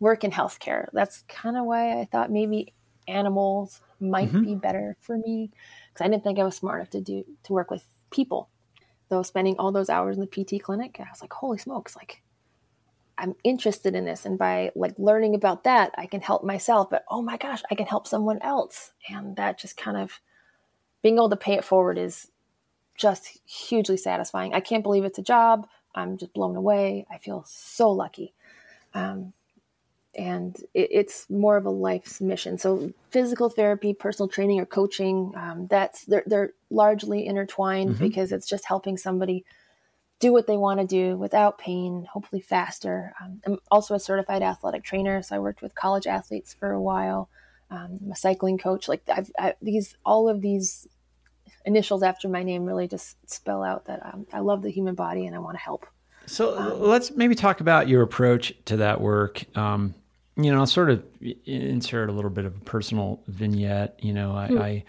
[0.00, 0.86] work in healthcare.
[0.92, 2.72] That's kind of why I thought maybe
[3.08, 4.44] animals might mm-hmm.
[4.44, 5.50] be better for me
[5.92, 8.48] because I didn't think I was smart enough to do to work with people.
[9.08, 12.22] Though spending all those hours in the PT clinic, I was like, holy smokes, like
[13.18, 14.26] I'm interested in this.
[14.26, 17.74] And by like learning about that, I can help myself, but oh my gosh, I
[17.74, 18.92] can help someone else.
[19.08, 20.20] And that just kind of
[21.02, 22.28] being able to pay it forward is
[22.96, 24.54] just hugely satisfying.
[24.54, 25.68] I can't believe it's a job.
[25.94, 27.06] I'm just blown away.
[27.10, 28.34] I feel so lucky.
[28.92, 29.32] Um,
[30.16, 32.58] and it, it's more of a life's mission.
[32.58, 38.04] So physical therapy, personal training, or coaching, um, that's they're, they're largely intertwined mm-hmm.
[38.04, 39.44] because it's just helping somebody
[40.18, 43.12] do what they want to do without pain, hopefully faster.
[43.22, 46.80] Um, I'm also a certified athletic trainer, so I worked with college athletes for a
[46.80, 47.28] while.
[47.70, 48.88] Um, I'm a cycling coach.
[48.88, 50.86] Like I've, I, these, all of these
[51.66, 55.26] initials after my name really just spell out that um, I love the human body
[55.26, 55.86] and I want to help.
[56.26, 59.44] So um, let's maybe talk about your approach to that work.
[59.56, 59.94] Um,
[60.36, 61.04] you know, I'll sort of
[61.44, 63.98] insert a little bit of a personal vignette.
[64.02, 64.58] You know, I, hmm.
[64.58, 64.84] I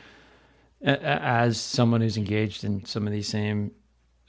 [0.84, 3.72] as someone who's engaged in some of these same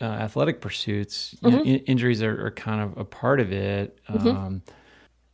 [0.01, 1.57] uh, athletic pursuits, mm-hmm.
[1.57, 3.99] know, in- injuries are, are, kind of a part of it.
[4.09, 4.29] Mm-hmm.
[4.29, 4.63] Um,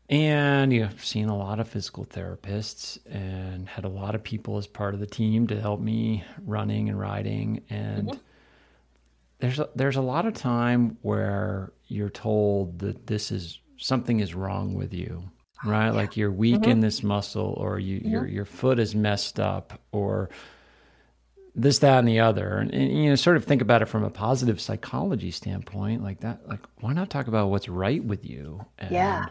[0.08, 4.22] and you know, I've seen a lot of physical therapists and had a lot of
[4.22, 7.62] people as part of the team to help me running and riding.
[7.70, 8.18] And mm-hmm.
[9.38, 14.34] there's a, there's a lot of time where you're told that this is something is
[14.34, 15.22] wrong with you,
[15.64, 15.86] right?
[15.86, 15.92] Yeah.
[15.92, 16.70] Like you're weak mm-hmm.
[16.70, 18.10] in this muscle, or you mm-hmm.
[18.10, 20.30] your your foot is messed up, or
[21.54, 24.02] this, that, and the other, and, and, you know, sort of think about it from
[24.02, 26.46] a positive psychology standpoint, like that.
[26.48, 28.64] Like, why not talk about what's right with you?
[28.78, 29.26] And, yeah.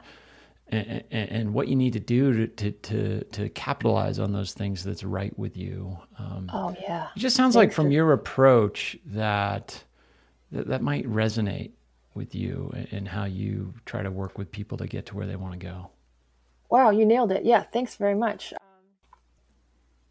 [0.69, 4.53] And, and, and, what you need to do to, to, to to capitalize on those
[4.53, 5.99] things that's right with you.
[6.17, 7.09] Um, oh yeah.
[7.15, 9.83] It just sounds like from your approach that,
[10.51, 11.71] that that might resonate
[12.15, 15.35] with you and how you try to work with people to get to where they
[15.35, 15.89] want to go.
[16.73, 17.45] Wow, you nailed it.
[17.45, 18.51] Yeah, thanks very much.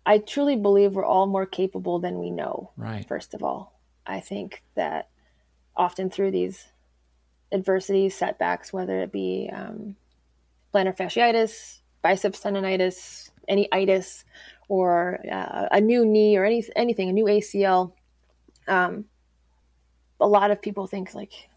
[0.07, 2.71] I truly believe we're all more capable than we know.
[2.77, 3.05] Right.
[3.05, 5.09] First of all, I think that
[5.75, 6.69] often through these
[7.51, 9.97] adversities, setbacks, whether it be um,
[10.73, 14.25] plantar fasciitis, biceps tendonitis, any itis,
[14.69, 17.93] or uh, a new knee or any anything, a new ACL.
[18.69, 19.07] Um,
[20.21, 21.49] a lot of people think like,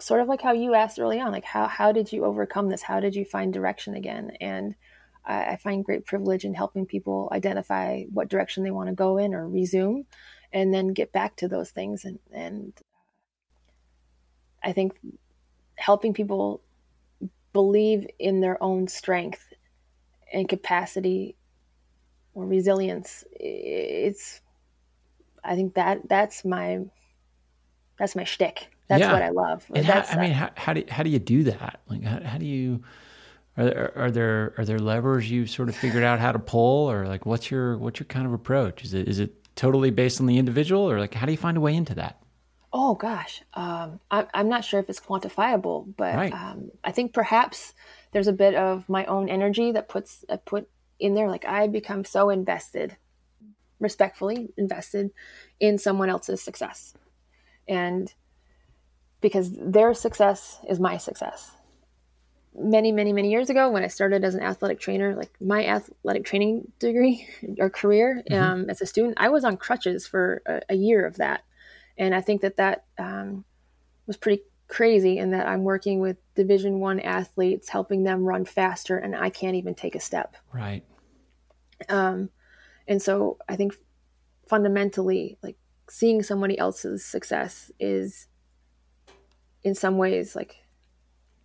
[0.00, 2.82] sort of like how you asked early on, like how how did you overcome this?
[2.82, 4.32] How did you find direction again?
[4.40, 4.74] And
[5.24, 9.18] I, I find great privilege in helping people identify what direction they want to go
[9.18, 10.04] in or resume
[10.52, 12.04] and then get back to those things.
[12.04, 12.72] And, and
[14.62, 14.98] I think
[15.76, 16.62] helping people
[17.52, 19.52] believe in their own strength
[20.32, 21.36] and capacity
[22.34, 24.40] or resilience it's
[25.44, 26.80] i think that that's my
[27.98, 29.12] that's my shtick that's yeah.
[29.12, 32.02] what i love how, i mean how, how, do, how do you do that like
[32.02, 32.82] how, how do you
[33.56, 36.90] are there, are there are there levers you sort of figured out how to pull,
[36.90, 38.82] or like what's your what's your kind of approach?
[38.82, 41.56] Is it is it totally based on the individual, or like how do you find
[41.56, 42.22] a way into that?
[42.72, 46.32] Oh gosh, um, I, I'm not sure if it's quantifiable, but right.
[46.32, 47.74] um, I think perhaps
[48.12, 51.28] there's a bit of my own energy that puts uh, put in there.
[51.28, 52.96] Like I become so invested,
[53.78, 55.10] respectfully invested,
[55.60, 56.94] in someone else's success,
[57.68, 58.12] and
[59.22, 61.52] because their success is my success
[62.54, 66.24] many, many, many years ago when I started as an athletic trainer, like my athletic
[66.24, 67.26] training degree
[67.58, 68.42] or career mm-hmm.
[68.42, 71.44] um, as a student, I was on crutches for a, a, year of that.
[71.96, 73.44] And I think that that um,
[74.06, 78.96] was pretty crazy in that I'm working with division one athletes, helping them run faster
[78.98, 80.36] and I can't even take a step.
[80.52, 80.84] Right.
[81.88, 82.30] Um,
[82.86, 83.74] and so I think
[84.48, 85.56] fundamentally, like
[85.88, 88.26] seeing somebody else's success is
[89.64, 90.56] in some ways like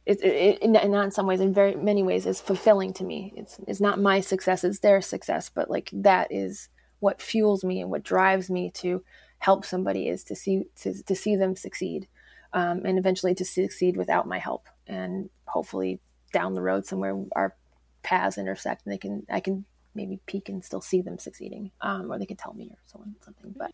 [0.08, 3.34] it, it, it, not in some ways, in very many ways, is fulfilling to me.
[3.36, 5.50] It's it's not my success; it's their success.
[5.54, 9.04] But like that is what fuels me and what drives me to
[9.40, 12.08] help somebody is to see to, to see them succeed,
[12.54, 14.68] um, and eventually to succeed without my help.
[14.88, 16.00] And hopefully,
[16.32, 17.54] down the road somewhere, our
[18.02, 22.10] paths intersect, and they can I can maybe peek and still see them succeeding, um,
[22.10, 23.54] or they can tell me or so on something.
[23.58, 23.74] But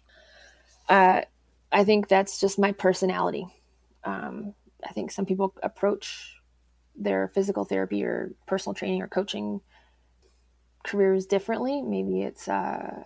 [0.90, 1.22] uh,
[1.72, 3.46] I think that's just my personality.
[4.06, 4.54] Um,
[4.88, 6.36] I think some people approach
[6.96, 9.62] their physical therapy or personal training or coaching
[10.84, 11.82] careers differently.
[11.82, 13.04] Maybe it's, uh,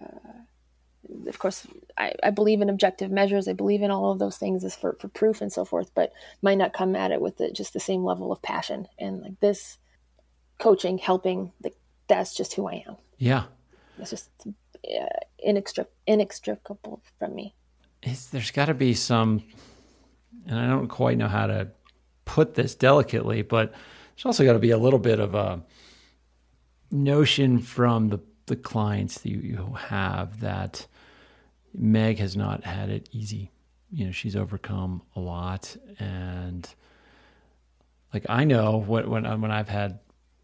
[1.28, 1.66] of course,
[1.98, 3.48] I, I, believe in objective measures.
[3.48, 6.12] I believe in all of those things as for, for proof and so forth, but
[6.42, 8.88] might not come at it with the, just the same level of passion.
[8.98, 9.78] And like this
[10.58, 11.76] coaching, helping, like
[12.08, 12.98] that's just who I am.
[13.18, 13.44] Yeah.
[14.00, 15.06] It's just uh,
[15.48, 17.54] inextric- inextricable from me.
[18.04, 19.44] It's, there's got to be some
[20.48, 21.70] and I don't quite know how to
[22.26, 23.74] put this delicately, but
[24.16, 25.62] there's also got to be a little bit of a
[26.92, 30.88] notion from the, the clients that you, you have that
[31.74, 33.52] Meg has not had it easy.
[33.92, 35.76] You know, she's overcome a lot.
[36.00, 36.68] And
[38.14, 40.00] like, I know what, when, when I've had,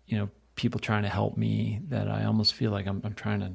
[0.05, 3.39] you know, people trying to help me that I almost feel like I'm, I'm trying
[3.39, 3.53] to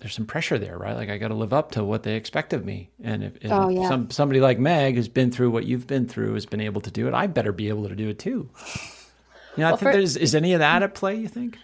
[0.00, 0.94] there's some pressure there, right?
[0.94, 2.90] Like I got to live up to what they expect of me.
[3.02, 3.88] And if, if oh, yeah.
[3.88, 6.90] some somebody like Meg has been through what you've been through, has been able to
[6.90, 8.50] do it, I better be able to do it too.
[9.56, 11.16] You know, well, I think for, there's is any of that at play.
[11.16, 11.58] You think?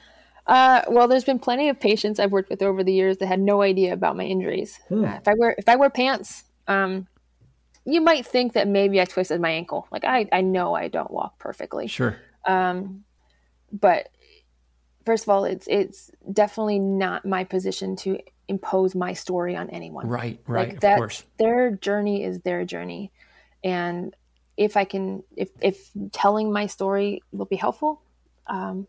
[0.46, 3.40] Uh, well, there's been plenty of patients I've worked with over the years that had
[3.40, 4.78] no idea about my injuries.
[4.88, 5.04] Hmm.
[5.04, 7.06] Uh, if I wear if I wear pants, um,
[7.84, 9.86] you might think that maybe I twisted my ankle.
[9.92, 11.86] Like I I know I don't walk perfectly.
[11.86, 12.16] Sure.
[12.46, 13.04] Um,
[13.72, 14.08] but
[15.04, 20.06] first of all, it's it's definitely not my position to impose my story on anyone.
[20.06, 21.24] Right, right, like that, of course.
[21.38, 23.12] Their journey is their journey,
[23.62, 24.14] and
[24.56, 28.02] if I can, if if telling my story will be helpful,
[28.46, 28.86] um,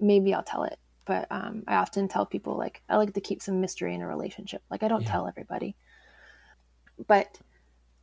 [0.00, 0.78] maybe I'll tell it.
[1.04, 4.06] But um, I often tell people like I like to keep some mystery in a
[4.06, 4.62] relationship.
[4.70, 5.10] Like I don't yeah.
[5.10, 5.76] tell everybody,
[7.06, 7.38] but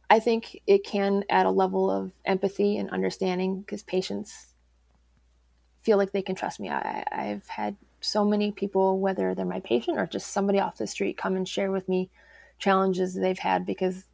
[0.09, 4.48] I think it can add a level of empathy and understanding because patients
[5.81, 6.69] feel like they can trust me.
[6.69, 10.87] I, I've had so many people, whether they're my patient or just somebody off the
[10.87, 12.09] street, come and share with me
[12.57, 14.05] challenges they've had because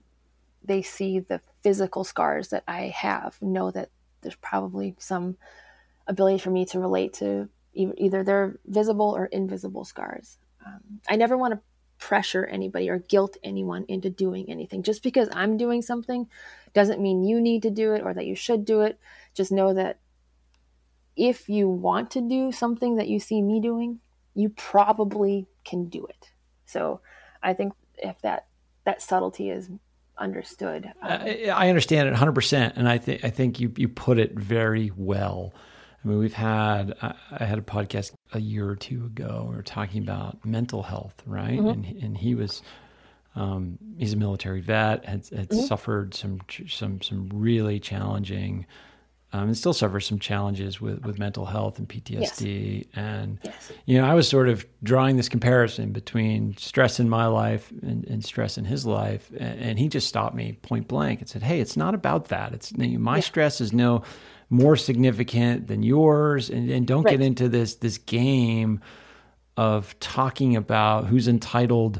[0.63, 3.89] they see the physical scars that I have, know that
[4.21, 5.37] there's probably some
[6.07, 10.37] ability for me to relate to either their visible or invisible scars.
[10.65, 11.59] Um, I never want to
[11.97, 14.83] pressure anybody or guilt anyone into doing anything.
[14.83, 16.27] Just because I'm doing something
[16.73, 18.99] doesn't mean you need to do it or that you should do it.
[19.33, 19.99] Just know that
[21.15, 23.99] if you want to do something that you see me doing,
[24.33, 26.31] you probably can do it.
[26.65, 26.99] So
[27.41, 28.47] I think if that
[28.83, 29.69] that subtlety is
[30.17, 31.21] understood, um,
[31.53, 34.91] I understand it 100, percent and I think I think you you put it very
[34.95, 35.53] well.
[36.03, 39.47] I mean, we've had I had a podcast a year or two ago.
[39.49, 41.57] We were talking about mental health, right?
[41.57, 41.67] Mm-hmm.
[41.67, 42.61] And and he was
[43.35, 45.59] um, he's a military vet, had, had mm-hmm.
[45.61, 48.65] suffered some some some really challenging
[49.33, 52.77] um, and still suffers some challenges with, with mental health and PTSD.
[52.77, 52.85] Yes.
[52.95, 53.71] And, yes.
[53.85, 58.05] you know, I was sort of drawing this comparison between stress in my life and,
[58.05, 59.29] and stress in his life.
[59.37, 62.53] And, and, he just stopped me point blank and said, Hey, it's not about that.
[62.53, 63.21] It's my yeah.
[63.21, 64.03] stress is no
[64.49, 66.49] more significant than yours.
[66.49, 67.11] And, and don't right.
[67.11, 68.79] get into this, this game
[69.57, 71.99] of talking about who's entitled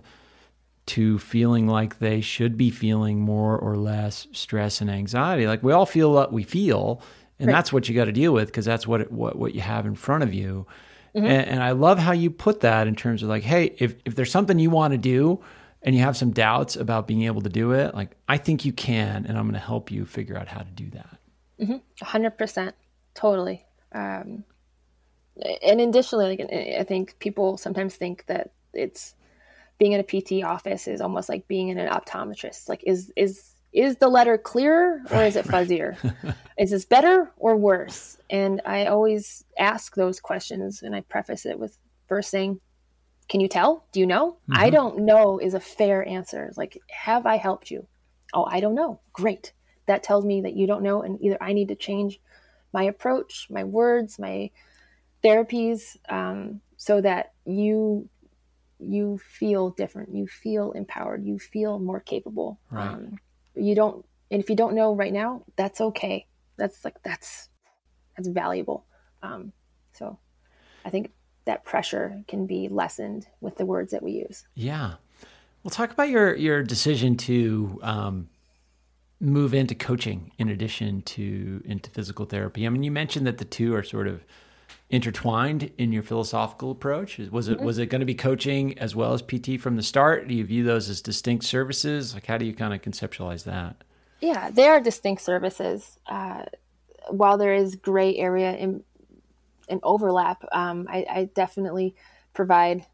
[0.87, 5.47] to feeling like they should be feeling more or less stress and anxiety.
[5.47, 7.01] Like we all feel what we feel,
[7.39, 7.53] and right.
[7.53, 9.85] that's what you got to deal with because that's what, it, what what you have
[9.85, 10.67] in front of you.
[11.15, 11.25] Mm-hmm.
[11.25, 14.15] And, and I love how you put that in terms of like, hey, if if
[14.15, 15.43] there's something you want to do
[15.81, 18.73] and you have some doubts about being able to do it, like I think you
[18.73, 21.17] can, and I'm going to help you figure out how to do that.
[21.59, 21.77] Mm-hmm.
[22.03, 22.73] 100%,
[23.13, 23.65] totally.
[23.93, 24.43] Um,
[25.63, 29.14] and additionally, like I think people sometimes think that it's
[29.77, 32.69] being in a PT office is almost like being in an optometrist.
[32.69, 35.97] Like, is is is the letter clearer or is it fuzzier?
[36.57, 38.17] is this better or worse?
[38.29, 42.61] And I always ask those questions and I preface it with first saying,
[43.27, 43.85] Can you tell?
[43.91, 44.37] Do you know?
[44.49, 44.53] Mm-hmm.
[44.63, 46.53] I don't know is a fair answer.
[46.55, 47.85] Like, have I helped you?
[48.33, 49.01] Oh, I don't know.
[49.11, 49.51] Great.
[49.87, 51.01] That tells me that you don't know.
[51.01, 52.19] And either I need to change
[52.73, 54.51] my approach, my words, my
[55.23, 58.07] therapies, um, so that you
[58.85, 62.59] you feel different you feel empowered you feel more capable.
[62.71, 62.87] Right.
[62.87, 63.19] Um,
[63.55, 66.27] you don't and if you don't know right now that's okay.
[66.57, 67.49] That's like that's
[68.15, 68.85] that's valuable.
[69.23, 69.51] Um,
[69.93, 70.19] so
[70.83, 71.11] i think
[71.45, 74.45] that pressure can be lessened with the words that we use.
[74.55, 74.95] Yeah.
[75.63, 78.29] Well talk about your your decision to um,
[79.19, 82.65] move into coaching in addition to into physical therapy.
[82.65, 84.23] I mean you mentioned that the two are sort of
[84.89, 87.17] intertwined in your philosophical approach?
[87.17, 87.65] Was it mm-hmm.
[87.65, 90.27] was it going to be coaching as well as PT from the start?
[90.27, 92.13] Do you view those as distinct services?
[92.13, 93.83] Like, how do you kind of conceptualize that?
[94.21, 95.99] Yeah, they are distinct services.
[96.07, 96.43] Uh,
[97.09, 98.83] while there is gray area in,
[99.67, 101.95] in overlap, um, I, I, definitely
[102.33, 102.85] provide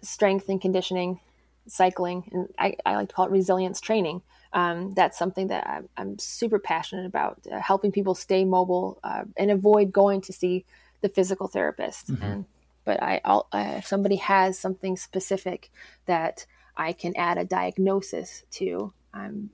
[0.00, 1.20] strength and conditioning,
[1.66, 4.22] cycling, and I, I like to call it resilience training.
[4.52, 9.24] Um, that's something that I'm, I'm super passionate about, uh, helping people stay mobile uh,
[9.36, 10.64] and avoid going to see
[11.00, 12.12] the physical therapist.
[12.12, 12.22] Mm-hmm.
[12.22, 12.44] And
[12.84, 15.70] but I, uh, if somebody has something specific
[16.06, 16.46] that
[16.76, 19.50] I can add a diagnosis to, I'm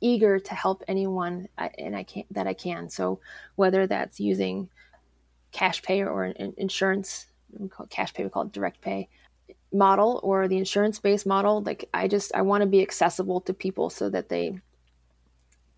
[0.00, 2.88] eager to help anyone I, and I can that I can.
[2.90, 3.20] So
[3.56, 4.68] whether that's using
[5.50, 7.26] cash pay or an insurance,
[7.90, 9.08] cash pay we call it direct pay
[9.72, 13.54] model or the insurance based model, like I just I want to be accessible to
[13.54, 14.60] people so that they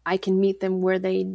[0.05, 1.27] I can meet them where they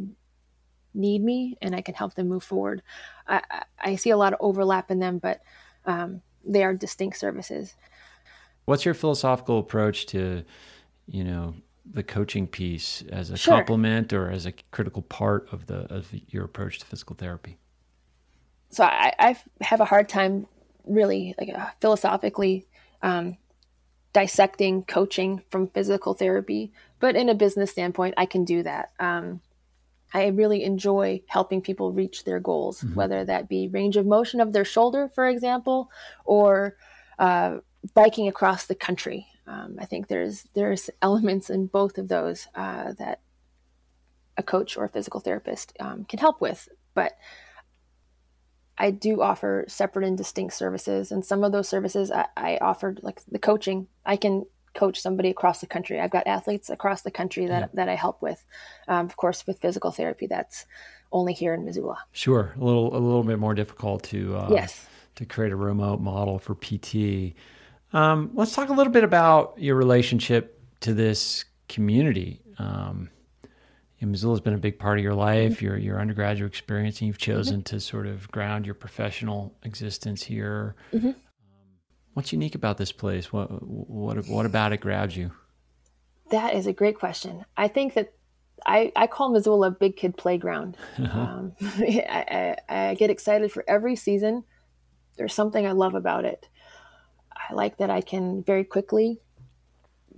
[0.96, 2.82] need me and I can help them move forward.
[3.28, 3.42] I,
[3.78, 5.42] I see a lot of overlap in them, but
[5.84, 7.74] um, they are distinct services.
[8.64, 10.44] What's your philosophical approach to,
[11.06, 11.54] you know,
[11.88, 13.54] the coaching piece as a sure.
[13.54, 17.58] complement or as a critical part of the of your approach to physical therapy?
[18.70, 20.46] So I, I have a hard time
[20.84, 22.66] really like uh, philosophically
[23.02, 23.36] um,
[24.12, 28.90] dissecting coaching from physical therapy, but in a business standpoint, I can do that.
[28.98, 29.40] Um,
[30.14, 32.94] I really enjoy helping people reach their goals, mm-hmm.
[32.94, 35.90] whether that be range of motion of their shoulder, for example,
[36.24, 36.76] or
[37.18, 37.58] uh,
[37.94, 39.26] biking across the country.
[39.46, 43.20] Um, I think there's there's elements in both of those uh, that
[44.36, 46.68] a coach or a physical therapist um, can help with.
[46.94, 47.16] But
[48.78, 53.00] I do offer separate and distinct services, and some of those services I, I offered,
[53.02, 54.44] like the coaching, I can
[54.76, 56.00] coach somebody across the country.
[56.00, 57.66] I've got athletes across the country that, yeah.
[57.74, 58.44] that I help with.
[58.86, 60.66] Um, of course, with physical therapy, that's
[61.10, 61.98] only here in Missoula.
[62.12, 66.00] Sure, a little a little bit more difficult to uh, yes to create a remote
[66.00, 67.34] model for PT.
[67.92, 72.42] Um, let's talk a little bit about your relationship to this community.
[72.58, 73.10] Um,
[74.00, 75.64] Missoula has been a big part of your life, mm-hmm.
[75.64, 77.76] your your undergraduate experience, and you've chosen mm-hmm.
[77.76, 80.76] to sort of ground your professional existence here.
[80.92, 81.10] Mm-hmm.
[82.16, 83.30] What's unique about this place?
[83.30, 85.32] What what what about it grabs you?
[86.30, 87.44] That is a great question.
[87.58, 88.14] I think that
[88.64, 90.78] I, I call Missoula a big kid playground.
[90.98, 91.20] Uh-huh.
[91.20, 94.44] Um, I, I, I, get excited for every season.
[95.18, 96.48] There's something I love about it.
[97.32, 99.20] I like that I can very quickly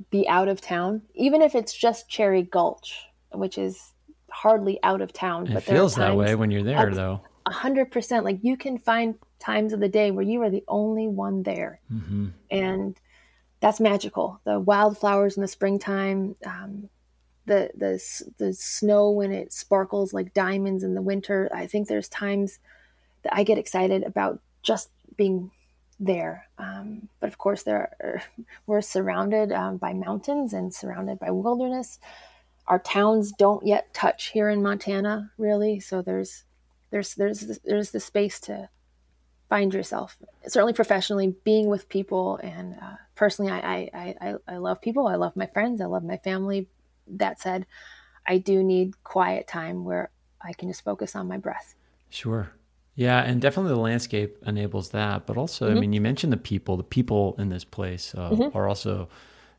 [0.09, 3.93] be out of town, even if it's just Cherry Gulch, which is
[4.31, 5.49] hardly out of town.
[5.49, 7.23] It but feels that way when you're there, though.
[7.45, 8.25] A hundred percent.
[8.25, 11.81] Like you can find times of the day where you are the only one there,
[11.93, 12.29] mm-hmm.
[12.51, 12.99] and
[13.61, 14.41] that's magical.
[14.45, 16.89] The wildflowers in the springtime, um,
[17.47, 18.03] the the
[18.39, 21.51] the snow when it sparkles like diamonds in the winter.
[21.53, 22.59] I think there's times
[23.23, 25.51] that I get excited about just being
[26.01, 26.47] there.
[26.59, 28.23] Um, but of course, there are,
[28.67, 31.99] we're surrounded um, by mountains and surrounded by wilderness.
[32.67, 35.81] Our towns don't yet touch here in Montana, really.
[35.81, 36.45] So there's
[36.91, 38.69] there's there's there's the space to
[39.49, 40.17] find yourself.
[40.47, 45.07] Certainly, professionally, being with people, and uh, personally, I, I I I love people.
[45.07, 45.81] I love my friends.
[45.81, 46.69] I love my family.
[47.07, 47.67] That said,
[48.27, 51.75] I do need quiet time where I can just focus on my breath.
[52.11, 52.53] Sure.
[52.95, 55.27] Yeah, and definitely the landscape enables that.
[55.27, 55.77] But also, mm-hmm.
[55.77, 56.77] I mean, you mentioned the people.
[56.77, 58.57] The people in this place uh, mm-hmm.
[58.57, 59.09] are also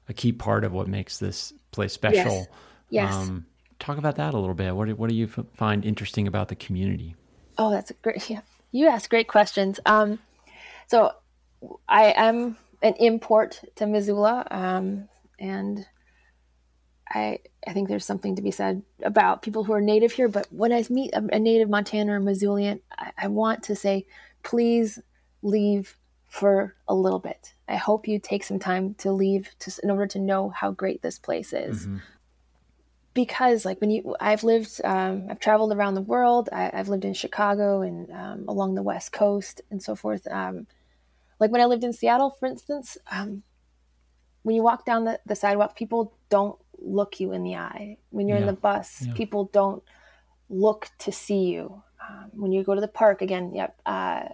[0.09, 2.47] a key part of what makes this place special.
[2.89, 3.09] Yes.
[3.11, 3.13] yes.
[3.13, 3.45] Um,
[3.79, 4.75] talk about that a little bit.
[4.75, 7.15] What do, what do you f- find interesting about the community?
[7.57, 8.29] Oh, that's a great.
[8.29, 9.79] Yeah, you ask great questions.
[9.85, 10.19] Um,
[10.87, 11.13] so,
[11.87, 15.09] I am an import to Missoula, um,
[15.39, 15.85] and
[17.09, 20.27] I I think there's something to be said about people who are native here.
[20.27, 24.05] But when I meet a, a native Montana or Missoulian, I, I, want to say,
[24.43, 24.99] please
[25.41, 25.97] leave
[26.27, 27.53] for a little bit.
[27.67, 31.01] I hope you take some time to leave to, in order to know how great
[31.01, 31.87] this place is.
[31.87, 31.97] Mm-hmm.
[33.19, 36.47] Because like when you, I've lived, um, I've traveled around the world.
[36.53, 40.25] I, have lived in Chicago and um, along the West Coast and so forth.
[40.31, 40.67] Um,
[41.37, 43.43] like when I lived in Seattle, for instance, um,
[44.43, 47.97] when you walk down the, the sidewalk, people don't look you in the eye.
[48.09, 48.47] When you're yeah.
[48.47, 49.13] in the bus, yeah.
[49.15, 49.83] people don't
[50.49, 51.83] look to see you.
[52.09, 53.77] Um, when you go to the park, again, yep.
[53.85, 54.29] Uh,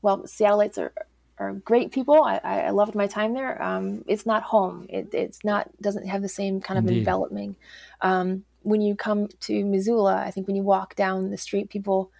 [0.00, 0.94] well, Seattleites are
[1.38, 2.22] are great people.
[2.22, 3.60] I, I loved my time there.
[3.62, 4.86] Um, it's not home.
[4.88, 6.98] It, it's not doesn't have the same kind of Indeed.
[6.98, 7.56] envelopment.
[8.00, 12.10] Um, when you come to Missoula, I think when you walk down the street, people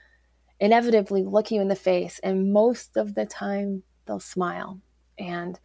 [0.60, 4.80] inevitably look you in the face, and most of the time they'll smile.
[5.18, 5.58] And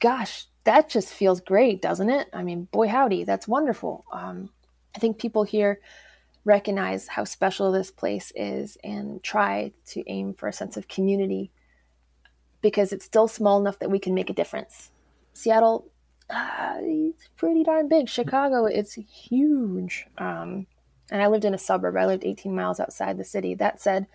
[0.00, 2.28] gosh, that just feels great, doesn't it?
[2.32, 4.04] I mean, boy, howdy, that's wonderful.
[4.12, 4.50] Um,
[4.94, 5.80] I think people here
[6.44, 11.50] recognize how special this place is and try to aim for a sense of community
[12.60, 14.90] because it's still small enough that we can make a difference.
[15.32, 15.90] Seattle,
[16.30, 18.08] uh, it's pretty darn big.
[18.08, 20.06] Chicago, it's huge.
[20.18, 20.66] Um,
[21.10, 21.96] and I lived in a suburb.
[21.96, 23.54] I lived 18 miles outside the city.
[23.54, 24.06] That said,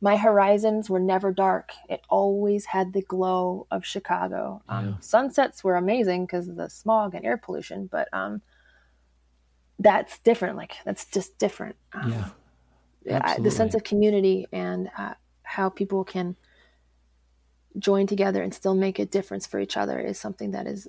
[0.00, 1.72] my horizons were never dark.
[1.88, 4.62] It always had the glow of Chicago.
[4.68, 4.94] Um, yeah.
[5.00, 8.42] Sunsets were amazing because of the smog and air pollution, but um,
[9.78, 10.56] that's different.
[10.56, 11.76] Like that's just different.
[11.92, 12.32] Um,
[13.04, 16.36] yeah, the sense of community and uh, how people can
[17.78, 20.88] join together and still make a difference for each other is something that is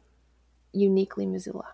[0.74, 1.66] uniquely Missoula.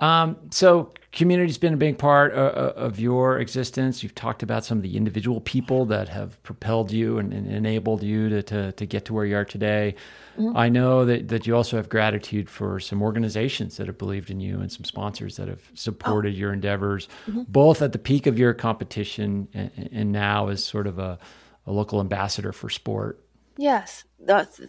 [0.00, 4.02] Um, so community's been a big part of, uh, uh, of, your existence.
[4.02, 8.02] You've talked about some of the individual people that have propelled you and, and enabled
[8.02, 9.94] you to, to, to, get to where you are today.
[10.36, 10.56] Mm-hmm.
[10.56, 14.40] I know that, that you also have gratitude for some organizations that have believed in
[14.40, 16.38] you and some sponsors that have supported oh.
[16.38, 17.42] your endeavors, mm-hmm.
[17.46, 21.20] both at the peak of your competition and, and now as sort of a,
[21.68, 23.23] a, local ambassador for sport.
[23.56, 24.04] Yes.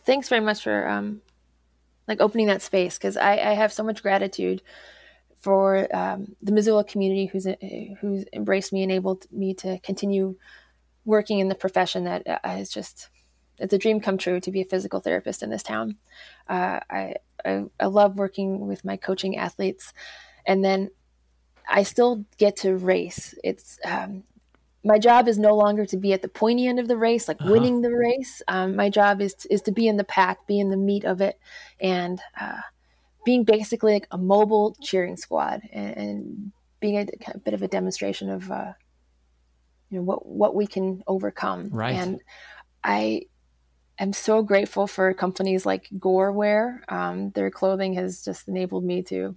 [0.05, 1.21] Thanks very much for um,
[2.07, 4.61] like opening that space because I, I have so much gratitude
[5.39, 7.47] for um, the Missoula community who's
[8.01, 10.35] who's embraced me, and enabled me to continue
[11.05, 13.09] working in the profession that uh, just
[13.59, 15.97] it's a dream come true to be a physical therapist in this town.
[16.49, 17.15] Uh, I,
[17.45, 19.93] I, I love working with my coaching athletes,
[20.45, 20.89] and then
[21.69, 23.33] I still get to race.
[23.43, 24.23] It's um,
[24.85, 27.41] my job is no longer to be at the pointy end of the race, like
[27.41, 27.51] uh-huh.
[27.51, 28.43] winning the race.
[28.47, 31.05] Um, my job is to, is to be in the pack, be in the meat
[31.05, 31.39] of it,
[31.79, 32.61] and uh,
[33.25, 37.67] being basically like a mobile cheering squad and, and being a, a, bit of a
[37.67, 38.73] demonstration of uh,
[39.89, 41.69] you know what what we can overcome.
[41.71, 41.95] Right.
[41.95, 42.21] And
[42.83, 43.23] I
[43.97, 46.79] am so grateful for companies like Gorewear.
[46.91, 49.35] Um, their clothing has just enabled me to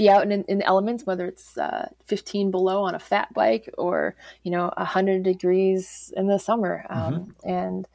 [0.00, 3.68] be out in, in the elements, whether it's uh, 15 below on a fat bike
[3.76, 6.86] or you know 100 degrees in the summer.
[6.88, 7.48] Um, mm-hmm.
[7.48, 7.88] And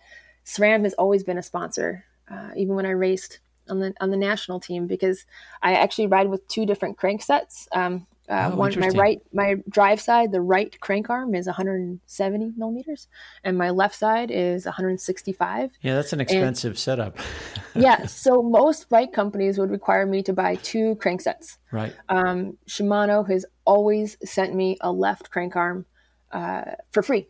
[0.45, 4.17] SRAM has always been a sponsor, uh, even when I raced on the on the
[4.17, 5.25] national team because
[5.63, 7.67] I actually ride with two different crank sets.
[7.71, 12.53] Um, uh, oh, one my right my drive side the right crank arm is 170
[12.57, 13.07] millimeters
[13.43, 17.17] and my left side is 165 yeah that's an expensive and, setup
[17.75, 22.57] yeah so most bike companies would require me to buy two crank sets right um,
[22.67, 25.85] shimano has always sent me a left crank arm
[26.31, 27.27] uh, for free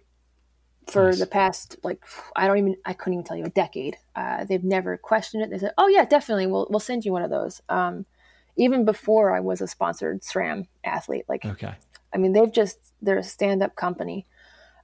[0.88, 1.20] for nice.
[1.20, 2.04] the past like
[2.36, 3.98] I don't even I couldn't even tell you a decade.
[4.16, 5.50] Uh, they've never questioned it.
[5.50, 8.06] They said, "Oh yeah, definitely, we'll we'll send you one of those." Um,
[8.58, 11.76] even before I was a sponsored SRAM athlete, like okay,
[12.14, 14.26] I mean they've just they're a stand up company.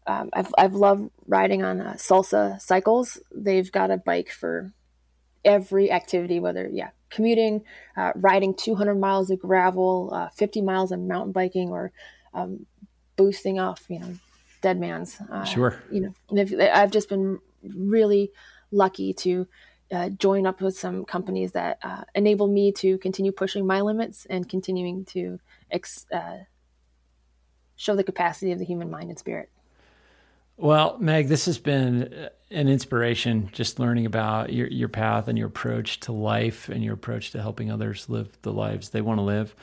[0.08, 3.20] Um, I've I've loved riding on uh, salsa cycles.
[3.34, 4.74] They've got a bike for
[5.46, 7.64] every activity, whether yeah commuting,
[7.98, 11.92] uh, riding 200 miles of gravel, uh, 50 miles of mountain biking, or
[12.34, 12.66] um,
[13.16, 14.16] boosting off you know
[14.62, 15.22] dead man's.
[15.32, 15.82] Uh, sure.
[15.92, 18.32] You know, and if I've just been really
[18.72, 19.48] lucky to
[19.92, 24.26] uh, join up with some companies that uh, enable me to continue pushing my limits
[24.30, 25.40] and continuing to
[25.70, 26.38] ex- uh,
[27.76, 29.50] show the capacity of the human mind and spirit.
[30.58, 35.38] Well, Meg, this has been uh, an inspiration just learning about your, your path and
[35.38, 39.18] your approach to life and your approach to helping others live the lives they want
[39.18, 39.56] to live.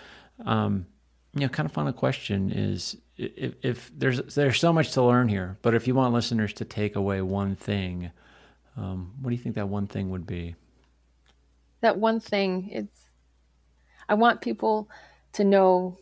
[0.45, 0.87] Um,
[1.35, 5.29] you know, kind of final question is if, if, there's there's so much to learn
[5.29, 8.11] here, but if you want listeners to take away one thing,
[8.79, 10.55] um, what do you think that one thing would be?
[11.81, 13.09] That one thing, it's
[14.09, 14.89] I want people
[15.33, 15.99] to know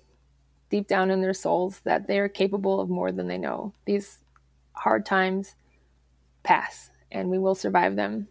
[0.70, 3.72] deep down in their souls that they are capable of more than they know.
[3.84, 4.18] These
[4.72, 5.54] hard times
[6.42, 8.28] pass, and we will survive them.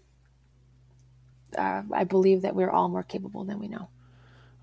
[1.58, 3.88] Uh, I believe that we're all more capable than we know.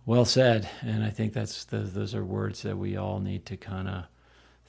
[0.07, 3.57] Well said, and I think that's the, those are words that we all need to
[3.57, 4.05] kind of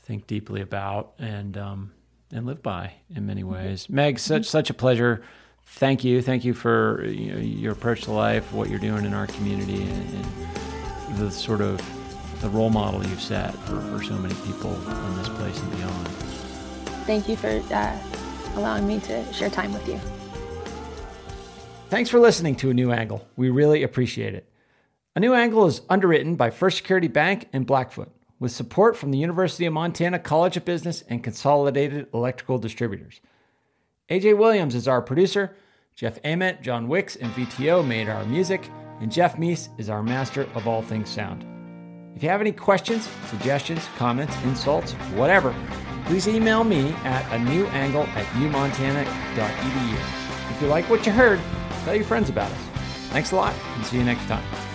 [0.04, 1.92] think deeply about and um,
[2.34, 3.54] and live by in many mm-hmm.
[3.54, 3.90] ways.
[3.90, 5.24] Meg, such such a pleasure.
[5.66, 9.14] Thank you, thank you for you know, your approach to life, what you're doing in
[9.14, 11.80] our community, and, and, the sort of
[12.42, 16.08] the role model you've set for, for so many people in this place and beyond.
[17.06, 17.98] Thank you for uh,
[18.56, 20.00] allowing me to share time with you.
[21.90, 23.26] Thanks for listening to A New Angle.
[23.36, 24.50] We really appreciate it.
[25.16, 28.12] A New Angle is underwritten by First Security Bank and Blackfoot,
[28.44, 33.22] with support from the University of Montana College of Business and Consolidated Electrical Distributors.
[34.10, 35.56] AJ Williams is our producer.
[35.96, 38.70] Jeff Ament, John Wicks, and VTO made our music,
[39.00, 41.46] and Jeff Meese is our master of all things sound.
[42.18, 45.56] If you have any questions, suggestions, comments, insults, whatever,
[46.08, 50.54] please email me at a new angle at umontana.edu.
[50.54, 51.40] If you like what you heard,
[51.86, 52.60] tell your friends about us.
[53.08, 54.73] Thanks a lot, and see you next time.